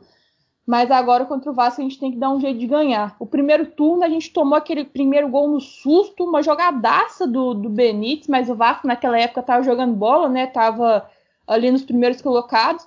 Mas 0.66 0.90
agora 0.90 1.24
contra 1.24 1.50
o 1.50 1.55
Vasco 1.55 1.81
a 1.81 1.85
gente 1.85 1.98
tem 1.98 2.11
que 2.11 2.18
dar 2.18 2.31
um 2.31 2.40
jeito 2.40 2.59
de 2.59 2.66
ganhar. 2.66 3.14
O 3.20 3.26
primeiro 3.26 3.66
turno 3.66 4.02
a 4.02 4.09
gente 4.09 4.33
tomou 4.33 4.59
aquele 4.59 4.85
primeiro 4.85 5.29
gol 5.29 5.48
no 5.48 5.61
susto, 5.61 6.24
uma 6.24 6.42
jogadaça 6.42 7.24
do, 7.24 7.55
do 7.55 7.68
Benítez, 7.68 8.26
mas 8.26 8.50
o 8.50 8.55
Vasco 8.57 8.85
naquela 8.85 9.16
época 9.16 9.40
estava 9.40 9.62
jogando 9.62 9.94
bola, 9.94 10.29
né? 10.29 10.48
Tava 10.48 11.09
ali 11.46 11.70
nos 11.70 11.85
primeiros 11.85 12.20
colocados. 12.20 12.85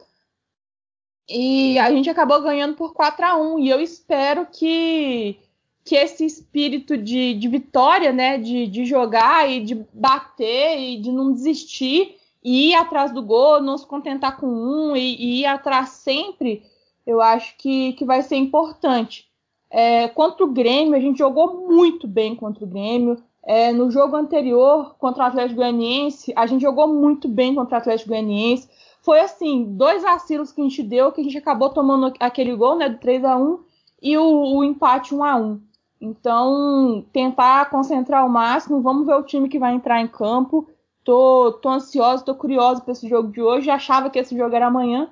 E 1.30 1.80
a 1.80 1.90
gente 1.90 2.10
acabou 2.10 2.42
ganhando 2.42 2.76
por 2.76 2.94
4 2.94 3.26
a 3.26 3.38
1 3.38 3.60
E 3.60 3.70
eu 3.70 3.80
espero 3.80 4.48
que, 4.52 5.40
que 5.86 5.96
esse 5.96 6.26
espírito 6.26 6.98
de, 6.98 7.34
de 7.36 7.48
vitória, 7.48 8.12
né? 8.12 8.38
De, 8.38 8.68
de 8.68 8.84
jogar 8.84 9.50
e 9.50 9.64
de 9.64 9.76
bater 9.94 10.78
e 10.78 11.00
de 11.00 11.14
não 11.14 11.32
desistir, 11.32 12.18
e 12.44 12.72
ir 12.72 12.76
atrás 12.76 13.14
do 13.14 13.24
gol, 13.24 13.62
não 13.62 13.78
se 13.78 13.88
contentar 13.88 14.38
com 14.38 14.48
um 14.48 14.98
e, 14.98 15.16
e 15.16 15.42
ir 15.42 15.46
atrás 15.46 15.90
sempre 15.90 16.64
eu 17.06 17.22
acho 17.22 17.56
que, 17.58 17.94
que 17.94 18.06
vai 18.06 18.22
ser 18.22 18.36
importante. 18.36 19.30
É, 19.70 20.08
contra 20.08 20.44
o 20.44 20.52
Grêmio, 20.52 20.96
a 20.96 21.00
gente 21.00 21.20
jogou 21.20 21.68
muito 21.68 22.08
bem 22.08 22.36
contra 22.36 22.64
o 22.64 22.68
Grêmio. 22.68 23.22
É, 23.46 23.72
no 23.72 23.90
jogo 23.90 24.16
anterior, 24.16 24.96
contra 25.00 25.24
o 25.24 25.28
Atlético 25.28 25.58
Goianiense, 25.58 26.34
a 26.36 26.46
gente 26.46 26.62
jogou 26.62 26.88
muito 26.88 27.28
bem 27.28 27.56
contra 27.56 27.76
o 27.76 27.78
Atlético 27.80 28.10
Goianiense. 28.10 28.70
Foi 29.02 29.20
assim, 29.20 29.64
dois 29.76 30.04
vacilos 30.04 30.52
que 30.52 30.62
a 30.62 30.64
gente 30.64 30.84
deu, 30.84 31.12
que 31.12 31.22
a 31.22 31.24
gente 31.24 31.38
acabou 31.38 31.70
tomando 31.70 32.14
aquele 32.20 32.54
gol, 32.56 32.76
né, 32.76 32.90
do 32.90 33.00
3 33.00 33.24
a 33.24 33.38
1 33.38 33.60
e 34.02 34.18
o, 34.18 34.58
o 34.58 34.64
empate 34.64 35.16
1 35.16 35.24
a 35.24 35.36
1 35.36 35.62
Então, 36.02 37.06
tentar 37.14 37.70
concentrar 37.70 38.22
ao 38.22 38.30
máximo, 38.30 38.82
vamos 38.82 39.06
ver 39.06 39.16
o 39.16 39.24
time 39.24 39.50
que 39.50 39.60
vai 39.60 39.74
entrar 39.74 40.02
em 40.02 40.08
campo. 40.08 40.68
Tô, 41.04 41.54
tô 41.62 41.70
ansiosa, 41.70 42.24
tô 42.24 42.36
curiosa 42.36 42.82
para 42.82 42.92
esse 42.92 43.08
jogo 43.08 43.32
de 43.32 43.42
hoje. 43.42 43.70
Achava 43.70 44.10
que 44.10 44.20
esse 44.20 44.38
jogo 44.38 44.56
era 44.56 44.68
amanhã, 44.68 45.10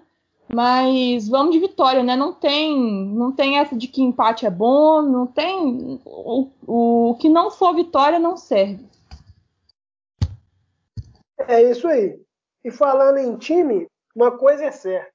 mas 0.53 1.27
vamos 1.27 1.53
de 1.53 1.59
vitória, 1.59 2.03
né? 2.03 2.15
Não 2.15 2.33
tem, 2.33 3.05
não 3.07 3.31
tem 3.31 3.59
essa 3.59 3.75
de 3.75 3.87
que 3.87 4.01
empate 4.01 4.45
é 4.45 4.49
bom, 4.49 5.01
não 5.01 5.27
tem 5.27 6.01
o, 6.05 6.49
o 6.65 7.15
que 7.15 7.27
não 7.27 7.51
for 7.51 7.75
vitória 7.75 8.17
não 8.17 8.37
serve. 8.37 8.85
É 11.47 11.61
isso 11.61 11.87
aí. 11.87 12.19
E 12.63 12.71
falando 12.71 13.17
em 13.17 13.37
time, 13.37 13.87
uma 14.15 14.37
coisa 14.37 14.65
é 14.65 14.71
certa. 14.71 15.11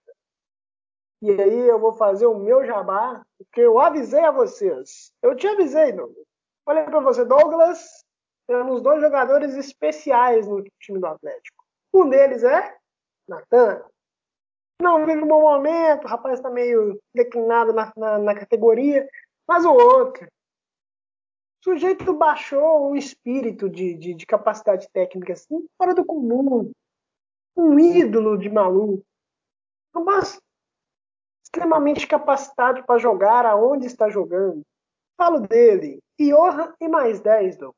E 1.20 1.30
aí 1.30 1.68
eu 1.68 1.78
vou 1.78 1.94
fazer 1.94 2.26
o 2.26 2.38
meu 2.38 2.64
jabá, 2.64 3.22
porque 3.38 3.60
eu 3.60 3.78
avisei 3.78 4.24
a 4.24 4.30
vocês. 4.30 5.12
Eu 5.22 5.36
te 5.36 5.46
avisei, 5.46 5.92
Douglas. 5.92 6.26
Olha 6.66 6.84
para 6.84 7.00
você, 7.00 7.24
Douglas. 7.24 8.04
Temos 8.46 8.82
dois 8.82 9.00
jogadores 9.00 9.54
especiais 9.54 10.46
no 10.46 10.62
time 10.80 10.98
do 10.98 11.06
Atlético. 11.06 11.64
Um 11.94 12.08
deles 12.08 12.42
é 12.42 12.76
Natan 13.28 13.82
não 14.82 15.06
vive 15.06 15.22
um 15.22 15.28
bom 15.28 15.40
momento, 15.40 16.04
o 16.04 16.08
rapaz 16.08 16.38
está 16.38 16.50
meio 16.50 17.00
declinado 17.14 17.72
na, 17.72 17.92
na, 17.96 18.18
na, 18.18 18.34
categoria, 18.34 19.08
mas 19.46 19.64
o 19.64 19.72
outro. 19.72 20.26
O 20.26 21.64
sujeito 21.64 22.12
baixou 22.12 22.90
um 22.90 22.96
espírito 22.96 23.70
de, 23.70 23.94
de, 23.94 24.14
de 24.14 24.26
capacidade 24.26 24.88
técnica 24.92 25.32
assim, 25.32 25.64
fora 25.78 25.94
do 25.94 26.04
comum. 26.04 26.72
Um 27.56 27.78
ídolo 27.78 28.36
de 28.36 28.50
maluco. 28.50 29.04
Mas 29.94 30.40
extremamente 31.44 32.06
capacitado 32.06 32.82
para 32.84 32.98
jogar 32.98 33.46
aonde 33.46 33.86
está 33.86 34.08
jogando. 34.08 34.62
Falo 35.16 35.40
dele. 35.40 36.00
Johan 36.18 36.74
e 36.80 36.88
mais 36.88 37.20
10, 37.20 37.58
Douglas. 37.58 37.76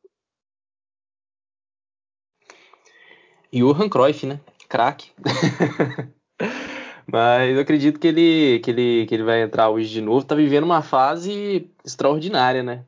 Johan 3.53 3.89
Cruyff, 3.89 4.27
né? 4.27 4.41
Craque. 4.69 5.13
Mas 7.07 7.55
eu 7.55 7.61
acredito 7.61 8.01
que 8.01 8.09
ele, 8.09 8.61
que 8.61 8.71
ele, 8.71 9.07
que 9.07 9.15
ele 9.15 9.23
vai 9.23 9.43
entrar 9.43 9.69
hoje 9.69 9.91
de 9.91 10.01
novo. 10.01 10.25
Tá 10.25 10.35
vivendo 10.35 10.65
uma 10.65 10.83
fase 10.83 11.71
extraordinária, 11.85 12.63
né? 12.63 12.85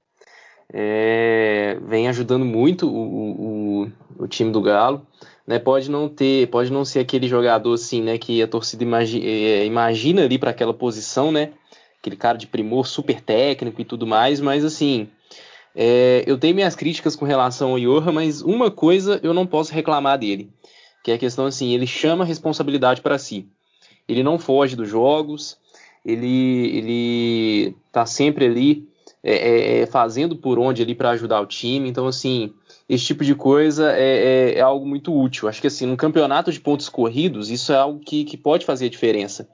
É, 0.72 1.78
vem 1.82 2.08
ajudando 2.08 2.44
muito 2.44 2.88
o, 2.88 3.82
o, 3.82 3.92
o, 4.18 4.28
time 4.28 4.50
do 4.50 4.60
Galo. 4.60 5.06
Né? 5.46 5.58
Pode 5.58 5.90
não 5.90 6.08
ter, 6.08 6.48
pode 6.48 6.72
não 6.72 6.84
ser 6.84 7.00
aquele 7.00 7.28
jogador 7.28 7.74
assim, 7.74 8.02
né? 8.02 8.18
Que 8.18 8.42
a 8.42 8.48
torcida 8.48 8.82
imagi 8.82 9.24
é, 9.24 9.64
imagina 9.66 10.22
ali 10.24 10.38
para 10.38 10.50
aquela 10.50 10.74
posição, 10.74 11.30
né? 11.30 11.52
Aquele 12.00 12.16
cara 12.16 12.38
de 12.38 12.46
primor 12.46 12.86
super 12.86 13.20
técnico 13.20 13.80
e 13.80 13.84
tudo 13.84 14.06
mais, 14.06 14.40
mas 14.40 14.64
assim. 14.64 15.08
É, 15.78 16.24
eu 16.26 16.38
tenho 16.38 16.54
minhas 16.54 16.74
críticas 16.74 17.14
com 17.14 17.26
relação 17.26 17.72
ao 17.72 17.78
Johan, 17.78 18.10
mas 18.10 18.40
uma 18.40 18.70
coisa 18.70 19.20
eu 19.22 19.34
não 19.34 19.46
posso 19.46 19.74
reclamar 19.74 20.18
dele, 20.18 20.50
que 21.04 21.10
é 21.10 21.14
a 21.14 21.18
questão 21.18 21.44
assim, 21.44 21.74
ele 21.74 21.86
chama 21.86 22.24
a 22.24 22.26
responsabilidade 22.26 23.02
para 23.02 23.18
si 23.18 23.46
ele 24.08 24.22
não 24.22 24.38
foge 24.38 24.76
dos 24.76 24.88
jogos, 24.88 25.58
ele 26.04 26.76
ele 26.76 27.76
tá 27.90 28.06
sempre 28.06 28.46
ali 28.46 28.88
é, 29.22 29.34
é, 29.34 29.78
é 29.80 29.86
fazendo 29.86 30.36
por 30.36 30.58
onde 30.58 30.82
ali 30.82 30.94
para 30.94 31.10
ajudar 31.10 31.40
o 31.40 31.46
time. 31.46 31.88
Então 31.88 32.06
assim, 32.06 32.52
esse 32.88 33.04
tipo 33.04 33.24
de 33.24 33.34
coisa 33.34 33.92
é, 33.92 34.02
é, 34.02 34.58
é, 34.58 34.60
algo 34.60 34.86
muito 34.86 35.14
útil. 35.14 35.48
Acho 35.48 35.60
que 35.60 35.66
assim, 35.66 35.86
no 35.86 35.96
campeonato 35.96 36.52
de 36.52 36.60
pontos 36.60 36.88
corridos, 36.88 37.50
isso 37.50 37.72
é 37.72 37.76
algo 37.76 38.00
que, 38.00 38.24
que 38.24 38.36
pode 38.36 38.64
fazer 38.64 38.86
a 38.86 38.90
diferença. 38.90 39.48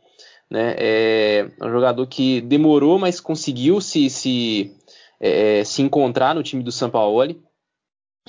Né? 0.51 0.75
É 0.77 1.51
um 1.63 1.71
jogador 1.71 2.07
que 2.07 2.43
demorou, 2.43 2.99
mas 2.99 3.21
conseguiu 3.21 3.81
se, 3.81 4.11
se, 4.11 4.77
é, 5.19 5.65
se 5.65 5.81
encontrar 5.81 6.35
no 6.35 6.43
time 6.43 6.63
do 6.63 6.71
São 6.71 6.91
Paulo. 6.91 7.43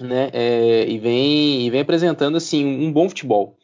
Né? 0.01 0.29
É, 0.31 0.87
e, 0.87 0.97
vem, 0.97 1.67
e 1.67 1.69
vem 1.69 1.81
apresentando 1.81 2.37
assim 2.37 2.65
um 2.65 2.91
bom 2.91 3.09
futebol 3.09 3.57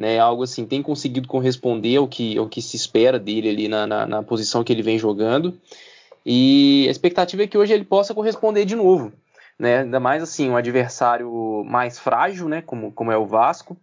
né? 0.00 0.18
Algo 0.18 0.44
assim, 0.44 0.64
tem 0.64 0.82
conseguido 0.82 1.28
corresponder 1.28 1.96
ao 1.96 2.08
que, 2.08 2.38
ao 2.38 2.48
que 2.48 2.62
se 2.62 2.74
espera 2.74 3.18
dele 3.18 3.50
ali 3.50 3.68
na, 3.68 3.86
na, 3.86 4.06
na 4.06 4.22
posição 4.22 4.64
que 4.64 4.72
ele 4.72 4.82
vem 4.82 4.98
jogando. 4.98 5.60
E 6.24 6.86
a 6.88 6.90
expectativa 6.90 7.42
é 7.42 7.46
que 7.46 7.58
hoje 7.58 7.74
ele 7.74 7.84
possa 7.84 8.14
corresponder 8.14 8.64
de 8.64 8.74
novo, 8.74 9.12
né? 9.58 9.80
Ainda 9.80 10.00
mais 10.00 10.22
assim, 10.22 10.48
um 10.48 10.56
adversário 10.56 11.62
mais 11.66 11.98
frágil, 11.98 12.48
né? 12.48 12.62
Como, 12.62 12.90
como 12.92 13.12
é 13.12 13.18
o 13.18 13.26
Vasco, 13.26 13.76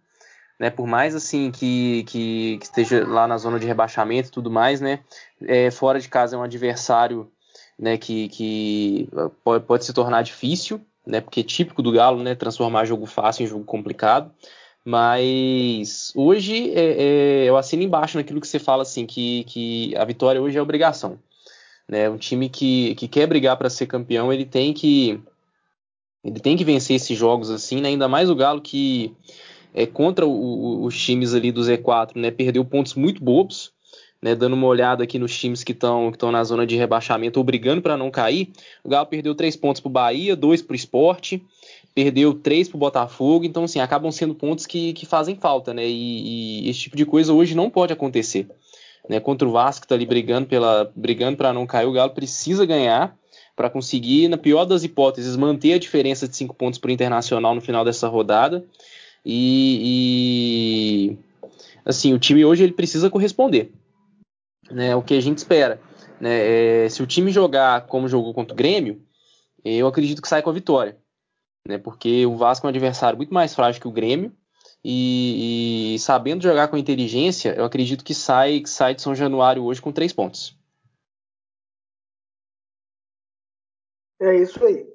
né? 0.58 0.70
Por 0.70 0.88
mais 0.88 1.14
assim 1.14 1.52
que, 1.52 2.02
que, 2.08 2.58
que 2.58 2.64
esteja 2.64 3.06
lá 3.06 3.28
na 3.28 3.38
zona 3.38 3.60
de 3.60 3.66
rebaixamento 3.68 4.28
e 4.28 4.32
tudo 4.32 4.50
mais, 4.50 4.80
né? 4.80 4.98
É, 5.46 5.70
fora 5.70 6.00
de 6.00 6.08
casa 6.08 6.34
é 6.34 6.38
um 6.38 6.42
adversário, 6.42 7.30
né? 7.78 7.96
Que, 7.96 8.28
que 8.28 9.08
pode, 9.44 9.64
pode 9.64 9.84
se 9.84 9.92
tornar 9.92 10.22
difícil, 10.22 10.80
né? 11.06 11.20
Porque 11.20 11.40
é 11.40 11.44
típico 11.44 11.80
do 11.80 11.92
Galo, 11.92 12.24
né? 12.24 12.34
Transformar 12.34 12.86
jogo 12.86 13.06
fácil 13.06 13.44
em 13.44 13.46
jogo 13.46 13.62
complicado. 13.62 14.32
Mas 14.84 16.12
hoje 16.14 16.72
é, 16.72 17.42
é, 17.42 17.44
eu 17.44 17.56
assino 17.56 17.82
embaixo 17.82 18.16
naquilo 18.16 18.40
que 18.40 18.48
você 18.48 18.58
fala 18.58 18.82
assim, 18.82 19.04
que, 19.04 19.44
que 19.44 19.96
a 19.96 20.04
vitória 20.04 20.40
hoje 20.40 20.56
é 20.56 20.62
obrigação. 20.62 21.18
Né? 21.88 22.08
Um 22.08 22.16
time 22.16 22.48
que, 22.48 22.94
que 22.94 23.08
quer 23.08 23.26
brigar 23.26 23.56
para 23.56 23.70
ser 23.70 23.86
campeão, 23.86 24.32
ele 24.32 24.44
tem 24.44 24.72
que 24.72 25.20
ele 26.24 26.40
tem 26.40 26.56
que 26.56 26.64
vencer 26.64 26.96
esses 26.96 27.16
jogos 27.16 27.50
assim, 27.50 27.80
né? 27.80 27.88
ainda 27.88 28.08
mais 28.08 28.28
o 28.28 28.34
Galo 28.34 28.60
que 28.60 29.14
é 29.74 29.86
contra 29.86 30.26
o, 30.26 30.30
o, 30.30 30.84
os 30.84 31.00
times 31.00 31.34
ali 31.34 31.52
do 31.52 31.60
Z4, 31.60 32.16
né? 32.16 32.30
Perdeu 32.30 32.64
pontos 32.64 32.94
muito 32.94 33.22
bobos, 33.22 33.72
né? 34.20 34.34
Dando 34.34 34.54
uma 34.54 34.66
olhada 34.66 35.04
aqui 35.04 35.18
nos 35.18 35.36
times 35.38 35.62
que 35.62 35.72
estão 35.72 36.10
que 36.10 36.26
na 36.26 36.42
zona 36.44 36.66
de 36.66 36.76
rebaixamento, 36.76 37.38
ou 37.38 37.44
brigando 37.44 37.82
para 37.82 37.96
não 37.96 38.10
cair. 38.10 38.50
O 38.82 38.88
Galo 38.88 39.06
perdeu 39.06 39.34
três 39.34 39.56
pontos 39.56 39.80
para 39.80 39.88
o 39.88 39.92
Bahia, 39.92 40.34
dois 40.34 40.62
para 40.62 40.72
o 40.72 40.76
Esporte, 40.76 41.42
perdeu 41.98 42.32
três 42.32 42.68
pro 42.68 42.78
Botafogo, 42.78 43.44
então 43.44 43.64
assim, 43.64 43.80
acabam 43.80 44.12
sendo 44.12 44.32
pontos 44.32 44.66
que, 44.66 44.92
que 44.92 45.04
fazem 45.04 45.34
falta, 45.34 45.74
né? 45.74 45.84
E, 45.84 46.66
e 46.66 46.70
esse 46.70 46.78
tipo 46.78 46.96
de 46.96 47.04
coisa 47.04 47.32
hoje 47.32 47.56
não 47.56 47.68
pode 47.68 47.92
acontecer. 47.92 48.48
Né? 49.08 49.18
Contra 49.18 49.48
o 49.48 49.50
Vasco 49.50 49.82
que 49.82 49.88
tá 49.88 49.96
ali 49.96 50.06
brigando 50.06 50.46
brigando 50.94 51.36
para 51.36 51.52
não 51.52 51.66
cair, 51.66 51.86
o 51.86 51.92
Galo 51.92 52.12
precisa 52.12 52.64
ganhar 52.64 53.18
para 53.56 53.68
conseguir, 53.68 54.28
na 54.28 54.36
pior 54.36 54.64
das 54.64 54.84
hipóteses, 54.84 55.34
manter 55.34 55.72
a 55.72 55.78
diferença 55.80 56.28
de 56.28 56.36
cinco 56.36 56.54
pontos 56.54 56.78
para 56.78 56.88
o 56.88 56.92
Internacional 56.92 57.52
no 57.52 57.60
final 57.60 57.84
dessa 57.84 58.06
rodada. 58.06 58.64
E, 59.26 59.80
e, 61.10 61.48
assim, 61.84 62.14
o 62.14 62.18
time 62.20 62.44
hoje 62.44 62.62
ele 62.62 62.74
precisa 62.74 63.10
corresponder. 63.10 63.72
Né? 64.70 64.94
O 64.94 65.02
que 65.02 65.14
a 65.14 65.20
gente 65.20 65.38
espera. 65.38 65.80
Né? 66.20 66.84
É, 66.84 66.88
se 66.88 67.02
o 67.02 67.08
time 67.08 67.32
jogar 67.32 67.86
como 67.86 68.06
jogou 68.06 68.32
contra 68.32 68.54
o 68.54 68.56
Grêmio, 68.56 69.02
eu 69.64 69.88
acredito 69.88 70.22
que 70.22 70.28
sai 70.28 70.42
com 70.42 70.50
a 70.50 70.52
vitória. 70.52 70.96
Né, 71.66 71.78
porque 71.78 72.24
o 72.24 72.36
Vasco 72.36 72.66
é 72.66 72.68
um 72.68 72.70
adversário 72.70 73.16
muito 73.16 73.32
mais 73.32 73.54
frágil 73.54 73.80
que 73.80 73.88
o 73.88 73.92
Grêmio. 73.92 74.34
E, 74.84 75.94
e, 75.94 75.98
sabendo 75.98 76.42
jogar 76.42 76.68
com 76.68 76.76
inteligência, 76.76 77.54
eu 77.54 77.64
acredito 77.64 78.04
que 78.04 78.14
sai, 78.14 78.60
que 78.60 78.70
sai 78.70 78.94
de 78.94 79.02
São 79.02 79.14
Januário 79.14 79.64
hoje 79.64 79.82
com 79.82 79.92
três 79.92 80.12
pontos. 80.12 80.56
É 84.20 84.34
isso 84.36 84.64
aí. 84.64 84.86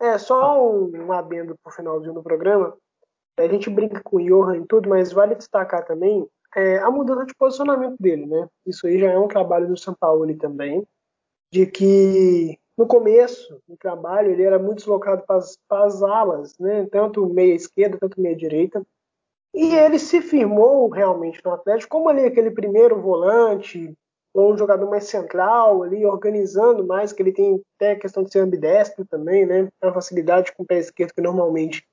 É 0.00 0.18
só 0.18 0.62
um, 0.62 1.06
um 1.06 1.12
adendo 1.12 1.56
pro 1.62 1.72
finalzinho 1.72 2.14
do 2.14 2.22
programa. 2.22 2.76
A 3.38 3.46
gente 3.48 3.70
brinca 3.70 4.02
com 4.02 4.16
o 4.16 4.24
Johan 4.24 4.58
e 4.58 4.66
tudo, 4.66 4.88
mas 4.88 5.12
vale 5.12 5.34
destacar 5.34 5.84
também 5.84 6.26
é, 6.54 6.78
a 6.78 6.90
mudança 6.90 7.24
de 7.24 7.34
posicionamento 7.34 7.96
dele, 7.98 8.26
né? 8.26 8.48
Isso 8.66 8.86
aí 8.86 8.98
já 8.98 9.10
é 9.10 9.18
um 9.18 9.28
trabalho 9.28 9.68
do 9.68 9.76
São 9.76 9.94
Paulo 9.94 10.26
também, 10.36 10.86
de 11.52 11.66
que 11.66 12.58
no 12.80 12.86
começo 12.86 13.60
do 13.68 13.76
trabalho 13.76 14.30
ele 14.30 14.42
era 14.42 14.58
muito 14.58 14.78
deslocado 14.78 15.22
para 15.26 15.84
as 15.84 16.02
alas, 16.02 16.58
né? 16.58 16.88
Tanto 16.90 17.28
meia 17.28 17.54
esquerda, 17.54 17.98
tanto 18.00 18.18
meia 18.18 18.34
direita. 18.34 18.82
E 19.52 19.74
ele 19.74 19.98
se 19.98 20.22
firmou 20.22 20.88
realmente 20.88 21.44
no 21.44 21.52
Atlético 21.52 21.90
como 21.90 22.08
ali 22.08 22.24
aquele 22.24 22.50
primeiro 22.50 22.98
volante, 22.98 23.92
ou 24.32 24.54
um 24.54 24.56
jogador 24.56 24.88
mais 24.88 25.04
central 25.04 25.82
ali, 25.82 26.06
organizando 26.06 26.86
mais, 26.86 27.12
que 27.12 27.20
ele 27.20 27.32
tem 27.32 27.62
até 27.76 27.90
a 27.90 27.98
questão 27.98 28.22
de 28.22 28.32
ser 28.32 28.38
ambidestro 28.38 29.04
também, 29.04 29.44
né? 29.44 29.68
Uma 29.82 29.92
facilidade 29.92 30.50
com 30.52 30.62
o 30.62 30.66
pé 30.66 30.78
esquerdo 30.78 31.12
que 31.12 31.20
normalmente 31.20 31.86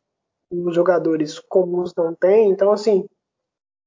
os 0.49 0.73
jogadores 0.73 1.37
comuns 1.37 1.93
não 1.95 2.15
têm. 2.15 2.49
Então, 2.49 2.71
assim, 2.71 3.05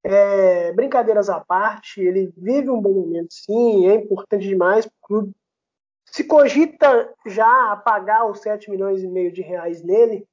é, 0.05 0.71
brincadeiras 0.75 1.31
à 1.31 1.41
parte, 1.41 2.03
ele 2.03 2.31
vive 2.37 2.69
um 2.69 2.83
bom 2.83 2.93
momento, 2.93 3.33
sim, 3.33 3.89
é 3.89 3.95
importante 3.95 4.47
demais 4.47 4.85
para 4.85 4.93
o 4.93 5.07
clube. 5.07 5.35
Se 6.11 6.25
cogita 6.25 7.13
já 7.27 7.77
pagar 7.77 8.27
os 8.29 8.41
7 8.41 8.71
milhões 8.71 9.03
e 9.03 9.09
meio 9.09 9.33
de 9.33 9.43
reais 9.43 9.83
nele, 9.83 10.27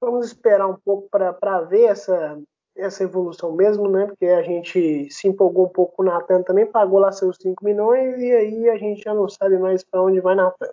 vamos 0.00 0.26
esperar 0.26 0.66
um 0.66 0.76
pouco 0.76 1.08
para 1.10 1.60
ver 1.62 1.86
essa, 1.86 2.40
essa 2.76 3.02
evolução 3.02 3.52
mesmo, 3.52 3.88
né? 3.88 4.06
Porque 4.06 4.26
a 4.26 4.42
gente 4.42 5.10
se 5.10 5.26
empolgou 5.26 5.66
um 5.66 5.70
pouco 5.70 5.96
com 5.96 6.02
o 6.02 6.06
Natan 6.06 6.42
também, 6.42 6.64
pagou 6.64 7.00
lá 7.00 7.10
seus 7.10 7.36
5 7.42 7.64
milhões 7.64 8.20
e 8.20 8.32
aí 8.32 8.70
a 8.70 8.78
gente 8.78 9.02
já 9.02 9.12
não 9.12 9.28
sabe 9.28 9.58
mais 9.58 9.82
para 9.82 10.00
onde 10.00 10.20
vai 10.20 10.34
Natan. 10.34 10.70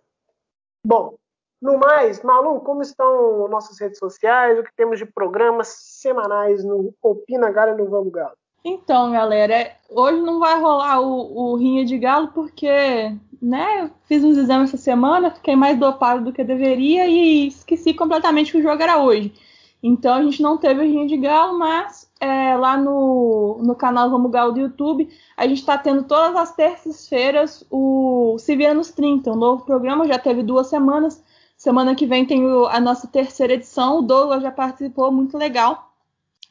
Bom, 0.86 1.18
no 1.60 1.78
mais, 1.80 2.22
Malu, 2.22 2.62
como 2.62 2.84
estão 2.84 3.48
nossas 3.48 3.80
redes 3.80 3.98
sociais? 3.98 4.60
O 4.60 4.64
que 4.64 4.76
temos 4.76 5.00
de 5.00 5.06
programas 5.06 5.68
semanais 5.68 6.64
no 6.64 6.94
Opina 7.02 7.52
Galo 7.52 7.74
e 7.74 7.78
no 7.82 7.90
Vamos 7.90 8.12
Galo? 8.12 8.38
Então, 8.64 9.12
galera, 9.12 9.72
hoje 9.90 10.22
não 10.22 10.40
vai 10.40 10.60
rolar 10.60 11.00
o, 11.00 11.54
o 11.54 11.56
Rinha 11.56 11.86
de 11.86 11.98
Galo 11.98 12.30
porque, 12.34 13.16
né, 13.42 13.90
fiz 14.06 14.24
uns 14.24 14.38
exames 14.38 14.70
essa 14.70 14.78
semana, 14.78 15.32
fiquei 15.32 15.56
mais 15.56 15.80
dopado 15.80 16.26
do 16.26 16.34
que 16.34 16.44
deveria 16.44 17.08
e 17.08 17.48
esqueci 17.48 17.94
completamente 17.94 18.52
que 18.52 18.58
o 18.58 18.62
jogo 18.62 18.82
era 18.82 18.98
hoje. 18.98 19.34
Então 19.82 20.16
a 20.16 20.24
gente 20.24 20.42
não 20.42 20.58
teve 20.58 20.82
o 20.82 20.84
Rinha 20.84 21.08
de 21.08 21.18
Galo, 21.18 21.58
mas 21.58 22.12
é, 22.20 22.56
lá 22.58 22.76
no, 22.76 23.60
no 23.62 23.76
canal 23.76 24.10
Vamos 24.10 24.32
Galo 24.32 24.52
do 24.52 24.60
YouTube, 24.60 25.08
a 25.36 25.48
gente 25.48 25.60
está 25.60 25.78
tendo 25.78 26.04
todas 26.04 26.36
as 26.36 26.56
terças-feiras 26.56 27.64
o 27.70 28.38
Se 28.40 28.56
Vira 28.56 28.74
nos 28.74 28.92
30, 28.92 29.32
um 29.32 29.36
novo 29.36 29.64
programa, 29.64 30.08
já 30.08 30.18
teve 30.18 30.44
duas 30.44 30.68
semanas. 30.68 31.24
Semana 31.56 31.96
que 31.96 32.06
vem 32.06 32.26
tem 32.26 32.46
o, 32.46 32.66
a 32.68 32.80
nossa 32.80 33.08
terceira 33.08 33.54
edição, 33.54 34.00
o 34.00 34.02
Douglas 34.02 34.44
já 34.44 34.52
participou, 34.52 35.12
muito 35.12 35.38
legal. 35.38 35.87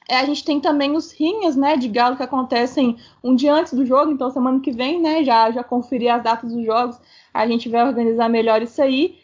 É, 0.08 0.16
a 0.18 0.24
gente 0.24 0.44
tem 0.44 0.60
também 0.60 0.94
os 0.94 1.12
rinhas, 1.12 1.56
né, 1.56 1.76
de 1.76 1.88
galo 1.88 2.16
que 2.16 2.22
acontecem 2.22 2.96
um 3.22 3.34
dia 3.34 3.52
antes 3.52 3.72
do 3.72 3.84
jogo, 3.84 4.12
então 4.12 4.30
semana 4.30 4.60
que 4.60 4.70
vem, 4.70 5.00
né, 5.00 5.24
já 5.24 5.50
já 5.50 5.64
conferir 5.64 6.14
as 6.14 6.22
datas 6.22 6.52
dos 6.52 6.64
jogos, 6.64 6.98
a 7.34 7.46
gente 7.46 7.68
vai 7.68 7.84
organizar 7.84 8.28
melhor 8.28 8.62
isso 8.62 8.80
aí. 8.80 9.18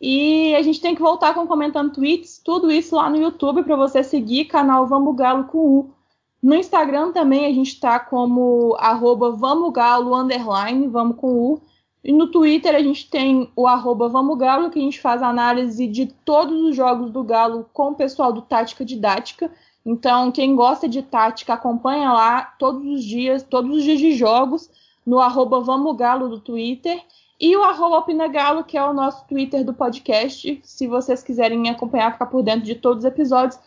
E 0.00 0.54
a 0.56 0.62
gente 0.62 0.80
tem 0.80 0.96
que 0.96 1.00
voltar 1.00 1.32
com 1.32 1.46
comentando 1.46 1.92
tweets, 1.92 2.40
tudo 2.44 2.72
isso 2.72 2.96
lá 2.96 3.08
no 3.08 3.18
YouTube 3.18 3.62
para 3.62 3.76
você 3.76 4.02
seguir, 4.02 4.46
canal 4.46 4.86
Vamos 4.86 5.14
Galo 5.14 5.44
com 5.44 5.58
U. 5.58 5.94
No 6.42 6.56
Instagram 6.56 7.12
também 7.12 7.46
a 7.46 7.52
gente 7.52 7.68
está 7.68 8.00
como 8.00 8.74
arroba 8.80 9.30
Vamos 9.30 9.72
Galo 9.72 10.12
underline, 10.16 10.88
vamos 10.88 11.16
com 11.16 11.28
U. 11.28 11.62
E 12.02 12.12
no 12.12 12.26
Twitter 12.32 12.74
a 12.74 12.82
gente 12.82 13.08
tem 13.08 13.48
o 13.54 13.68
arroba 13.68 14.08
Vamos 14.08 14.36
Galo, 14.36 14.70
que 14.70 14.78
a 14.80 14.82
gente 14.82 15.00
faz 15.00 15.22
análise 15.22 15.86
de 15.86 16.06
todos 16.06 16.60
os 16.62 16.74
jogos 16.74 17.12
do 17.12 17.22
Galo 17.22 17.66
com 17.72 17.90
o 17.90 17.94
pessoal 17.94 18.32
do 18.32 18.42
Tática 18.42 18.84
Didática. 18.84 19.52
Então, 19.84 20.30
quem 20.30 20.54
gosta 20.54 20.88
de 20.88 21.02
tática, 21.02 21.54
acompanha 21.54 22.12
lá 22.12 22.42
todos 22.58 22.86
os 22.86 23.04
dias, 23.04 23.42
todos 23.42 23.76
os 23.76 23.82
dias 23.82 23.98
de 23.98 24.12
jogos, 24.14 24.70
no 25.04 25.18
arroba 25.18 25.60
Vamos 25.60 25.96
Galo 25.96 26.28
do 26.28 26.40
Twitter. 26.40 27.02
E 27.40 27.56
o 27.56 27.64
arroba 27.64 27.98
Opinagalo, 27.98 28.62
que 28.62 28.78
é 28.78 28.84
o 28.84 28.92
nosso 28.92 29.26
Twitter 29.26 29.64
do 29.64 29.74
podcast. 29.74 30.60
Se 30.62 30.86
vocês 30.86 31.24
quiserem 31.24 31.68
acompanhar, 31.68 32.12
ficar 32.12 32.26
por 32.26 32.42
dentro 32.42 32.62
de 32.62 32.76
todos 32.76 32.98
os 32.98 33.04
episódios, 33.04 33.58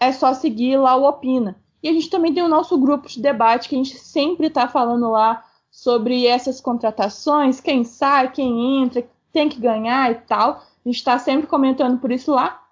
é 0.00 0.10
só 0.10 0.32
seguir 0.32 0.78
lá 0.78 0.96
o 0.96 1.06
Opina. 1.06 1.54
E 1.82 1.88
a 1.88 1.92
gente 1.92 2.08
também 2.08 2.32
tem 2.32 2.42
o 2.42 2.48
nosso 2.48 2.78
grupo 2.78 3.08
de 3.08 3.20
debate, 3.20 3.68
que 3.68 3.74
a 3.74 3.78
gente 3.78 3.98
sempre 3.98 4.46
está 4.46 4.66
falando 4.66 5.10
lá 5.10 5.44
sobre 5.70 6.26
essas 6.26 6.60
contratações, 6.60 7.60
quem 7.60 7.84
sai, 7.84 8.32
quem 8.32 8.82
entra, 8.82 9.06
tem 9.32 9.48
que 9.48 9.60
ganhar 9.60 10.10
e 10.10 10.14
tal. 10.14 10.52
A 10.52 10.88
gente 10.88 10.96
está 10.96 11.18
sempre 11.18 11.46
comentando 11.46 11.98
por 11.98 12.10
isso 12.10 12.32
lá. 12.32 12.62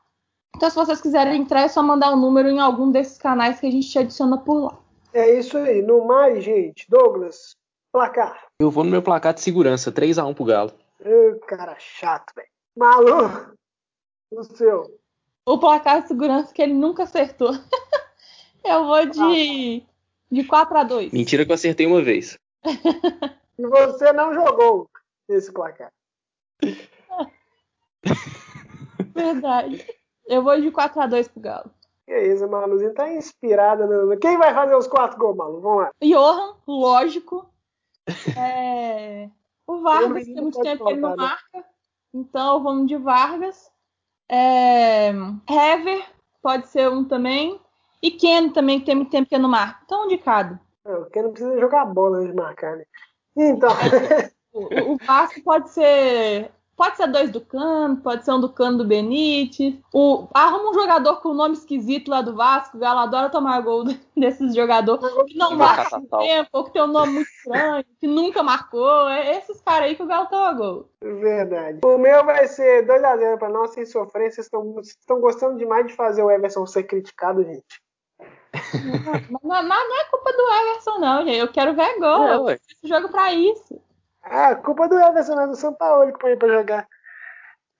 Então, 0.58 0.68
se 0.68 0.74
vocês 0.74 1.00
quiserem 1.00 1.40
entrar, 1.40 1.60
é 1.60 1.68
só 1.68 1.80
mandar 1.80 2.10
o 2.10 2.14
um 2.14 2.20
número 2.20 2.48
em 2.48 2.58
algum 2.58 2.90
desses 2.90 3.16
canais 3.16 3.60
que 3.60 3.66
a 3.68 3.70
gente 3.70 3.88
te 3.88 3.96
adiciona 3.96 4.38
por 4.38 4.64
lá. 4.64 4.76
É 5.14 5.38
isso 5.38 5.56
aí. 5.56 5.80
No 5.82 6.04
mais, 6.04 6.42
gente, 6.42 6.84
Douglas, 6.90 7.54
Placar. 7.92 8.44
Eu 8.58 8.68
vou 8.68 8.82
no 8.82 8.90
meu 8.90 9.00
placar 9.00 9.32
de 9.32 9.40
segurança, 9.40 9.92
3x1 9.92 10.34
pro 10.34 10.44
Galo. 10.44 10.72
Ô, 10.98 11.38
cara 11.46 11.76
chato, 11.78 12.32
velho. 12.34 12.48
Malu, 12.76 13.56
o 14.32 14.42
seu. 14.42 14.98
O 15.46 15.58
placar 15.58 16.02
de 16.02 16.08
segurança 16.08 16.52
que 16.52 16.60
ele 16.60 16.74
nunca 16.74 17.04
acertou. 17.04 17.52
eu 18.64 18.84
vou 18.84 19.06
de, 19.06 19.84
de 20.28 20.42
4x2. 20.42 21.12
Mentira 21.12 21.44
que 21.44 21.52
eu 21.52 21.54
acertei 21.54 21.86
uma 21.86 22.02
vez. 22.02 22.36
e 22.64 23.62
você 23.64 24.12
não 24.12 24.34
jogou 24.34 24.90
esse 25.28 25.52
placar. 25.52 25.92
Verdade. 29.14 29.97
Eu 30.28 30.42
vou 30.42 30.60
de 30.60 30.70
4x2 30.70 31.30
pro 31.30 31.40
Galo. 31.40 31.70
Que 32.06 32.18
isso, 32.20 32.46
Maluzinho 32.48 32.92
tá 32.94 33.10
inspirada. 33.12 33.86
No... 33.86 34.16
Quem 34.18 34.36
vai 34.36 34.54
fazer 34.54 34.74
os 34.76 34.86
quatro 34.86 35.18
gols, 35.18 35.36
Malu? 35.36 35.60
Vamos 35.60 35.82
lá. 35.82 35.90
Johan, 36.02 36.54
lógico. 36.66 37.50
É... 38.36 39.28
O 39.66 39.80
Vargas, 39.80 40.24
tem 40.24 40.34
muito 40.34 40.60
tempo 40.60 40.84
que 40.84 40.92
ele 40.92 41.00
não 41.00 41.10
né? 41.10 41.16
marca. 41.16 41.64
Então 42.14 42.62
vamos 42.62 42.86
de 42.86 42.96
Vargas. 42.96 43.70
É... 44.30 45.10
Hever 45.48 46.04
pode 46.42 46.68
ser 46.68 46.88
um 46.90 47.04
também. 47.04 47.60
E 48.02 48.10
Ken 48.10 48.50
também, 48.50 48.80
que 48.80 48.86
tem 48.86 48.94
muito 48.94 49.10
tempo 49.10 49.28
que 49.28 49.38
não 49.38 49.48
marca. 49.48 49.80
Então, 49.84 50.04
um 50.04 50.08
de 50.08 50.18
cada. 50.18 50.60
O 50.84 51.22
não 51.22 51.32
precisa 51.32 51.58
jogar 51.58 51.84
bola 51.84 52.18
antes 52.18 52.30
de 52.30 52.36
marcar, 52.36 52.76
né? 52.76 52.84
Então. 53.36 53.68
o, 54.52 54.92
o 54.92 54.96
Vasco 54.98 55.42
pode 55.42 55.70
ser 55.70 56.50
Pode 56.78 56.96
ser 56.96 57.08
dois 57.08 57.28
do 57.32 57.40
Cano, 57.40 57.96
pode 57.96 58.24
ser 58.24 58.30
um 58.30 58.40
do 58.40 58.48
Cano 58.48 58.78
do 58.78 58.86
Benítez. 58.86 59.74
O, 59.92 60.28
arruma 60.32 60.70
um 60.70 60.74
jogador 60.74 61.16
com 61.16 61.30
o 61.30 61.34
nome 61.34 61.54
esquisito 61.54 62.08
lá 62.08 62.22
do 62.22 62.36
Vasco. 62.36 62.76
O 62.76 62.80
Galo 62.80 63.00
adora 63.00 63.28
tomar 63.28 63.60
gol 63.62 63.82
desses 64.16 64.54
jogadores 64.54 65.04
que 65.26 65.36
não 65.36 65.56
marca 65.56 66.00
tempo, 66.20 66.48
ou 66.52 66.62
que 66.62 66.72
tem 66.72 66.80
um 66.80 66.86
nome 66.86 67.14
muito 67.14 67.28
estranho, 67.28 67.84
que 67.98 68.06
nunca 68.06 68.44
marcou. 68.44 69.08
É 69.08 69.38
esses 69.38 69.60
caras 69.60 69.88
aí 69.88 69.96
que 69.96 70.04
o 70.04 70.06
Galo 70.06 70.28
toma 70.28 70.52
gol. 70.52 70.88
Verdade. 71.02 71.80
O 71.84 71.98
meu 71.98 72.24
vai 72.24 72.46
ser 72.46 72.86
2x0 72.86 73.38
para 73.40 73.48
nós, 73.48 73.74
sem 73.74 73.84
sofrência. 73.84 74.40
Estão, 74.40 74.78
estão 74.80 75.20
gostando 75.20 75.58
demais 75.58 75.84
de 75.84 75.94
fazer 75.94 76.22
o 76.22 76.30
Everson 76.30 76.64
ser 76.64 76.84
criticado, 76.84 77.42
gente. 77.42 77.82
Não, 79.32 79.40
não, 79.42 79.62
não, 79.64 80.00
é 80.00 80.04
culpa 80.10 80.32
do 80.32 80.42
Everson, 80.42 80.98
não, 80.98 81.24
gente. 81.24 81.38
Eu 81.38 81.48
quero 81.48 81.74
ver 81.74 81.98
gol. 81.98 82.22
É, 82.22 82.34
eu 82.36 82.44
preciso 82.44 82.86
jogo 82.86 83.08
pra 83.08 83.34
isso. 83.34 83.80
Ah, 84.22 84.54
culpa 84.54 84.88
do 84.88 84.98
Everson, 84.98 85.34
não 85.34 85.42
é 85.42 85.46
do 85.46 85.56
São 85.56 85.72
Paulo 85.72 86.12
que 86.12 86.18
põe 86.18 86.36
pra 86.36 86.48
jogar. 86.48 86.88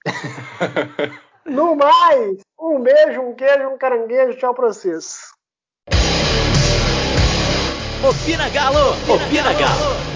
no 1.45 1.77
mais, 1.77 2.41
um 2.59 2.81
beijo, 2.81 3.21
um 3.21 3.35
queijo, 3.35 3.69
um 3.69 3.79
caranguejo. 3.79 4.39
Tchau 4.39 4.55
pra 4.55 4.69
vocês. 4.69 5.33
Opina 8.03 8.49
Galo! 8.51 8.93
Opina, 8.93 9.27
Opina 9.27 9.53
Galo. 9.55 9.95
Galo. 9.95 10.08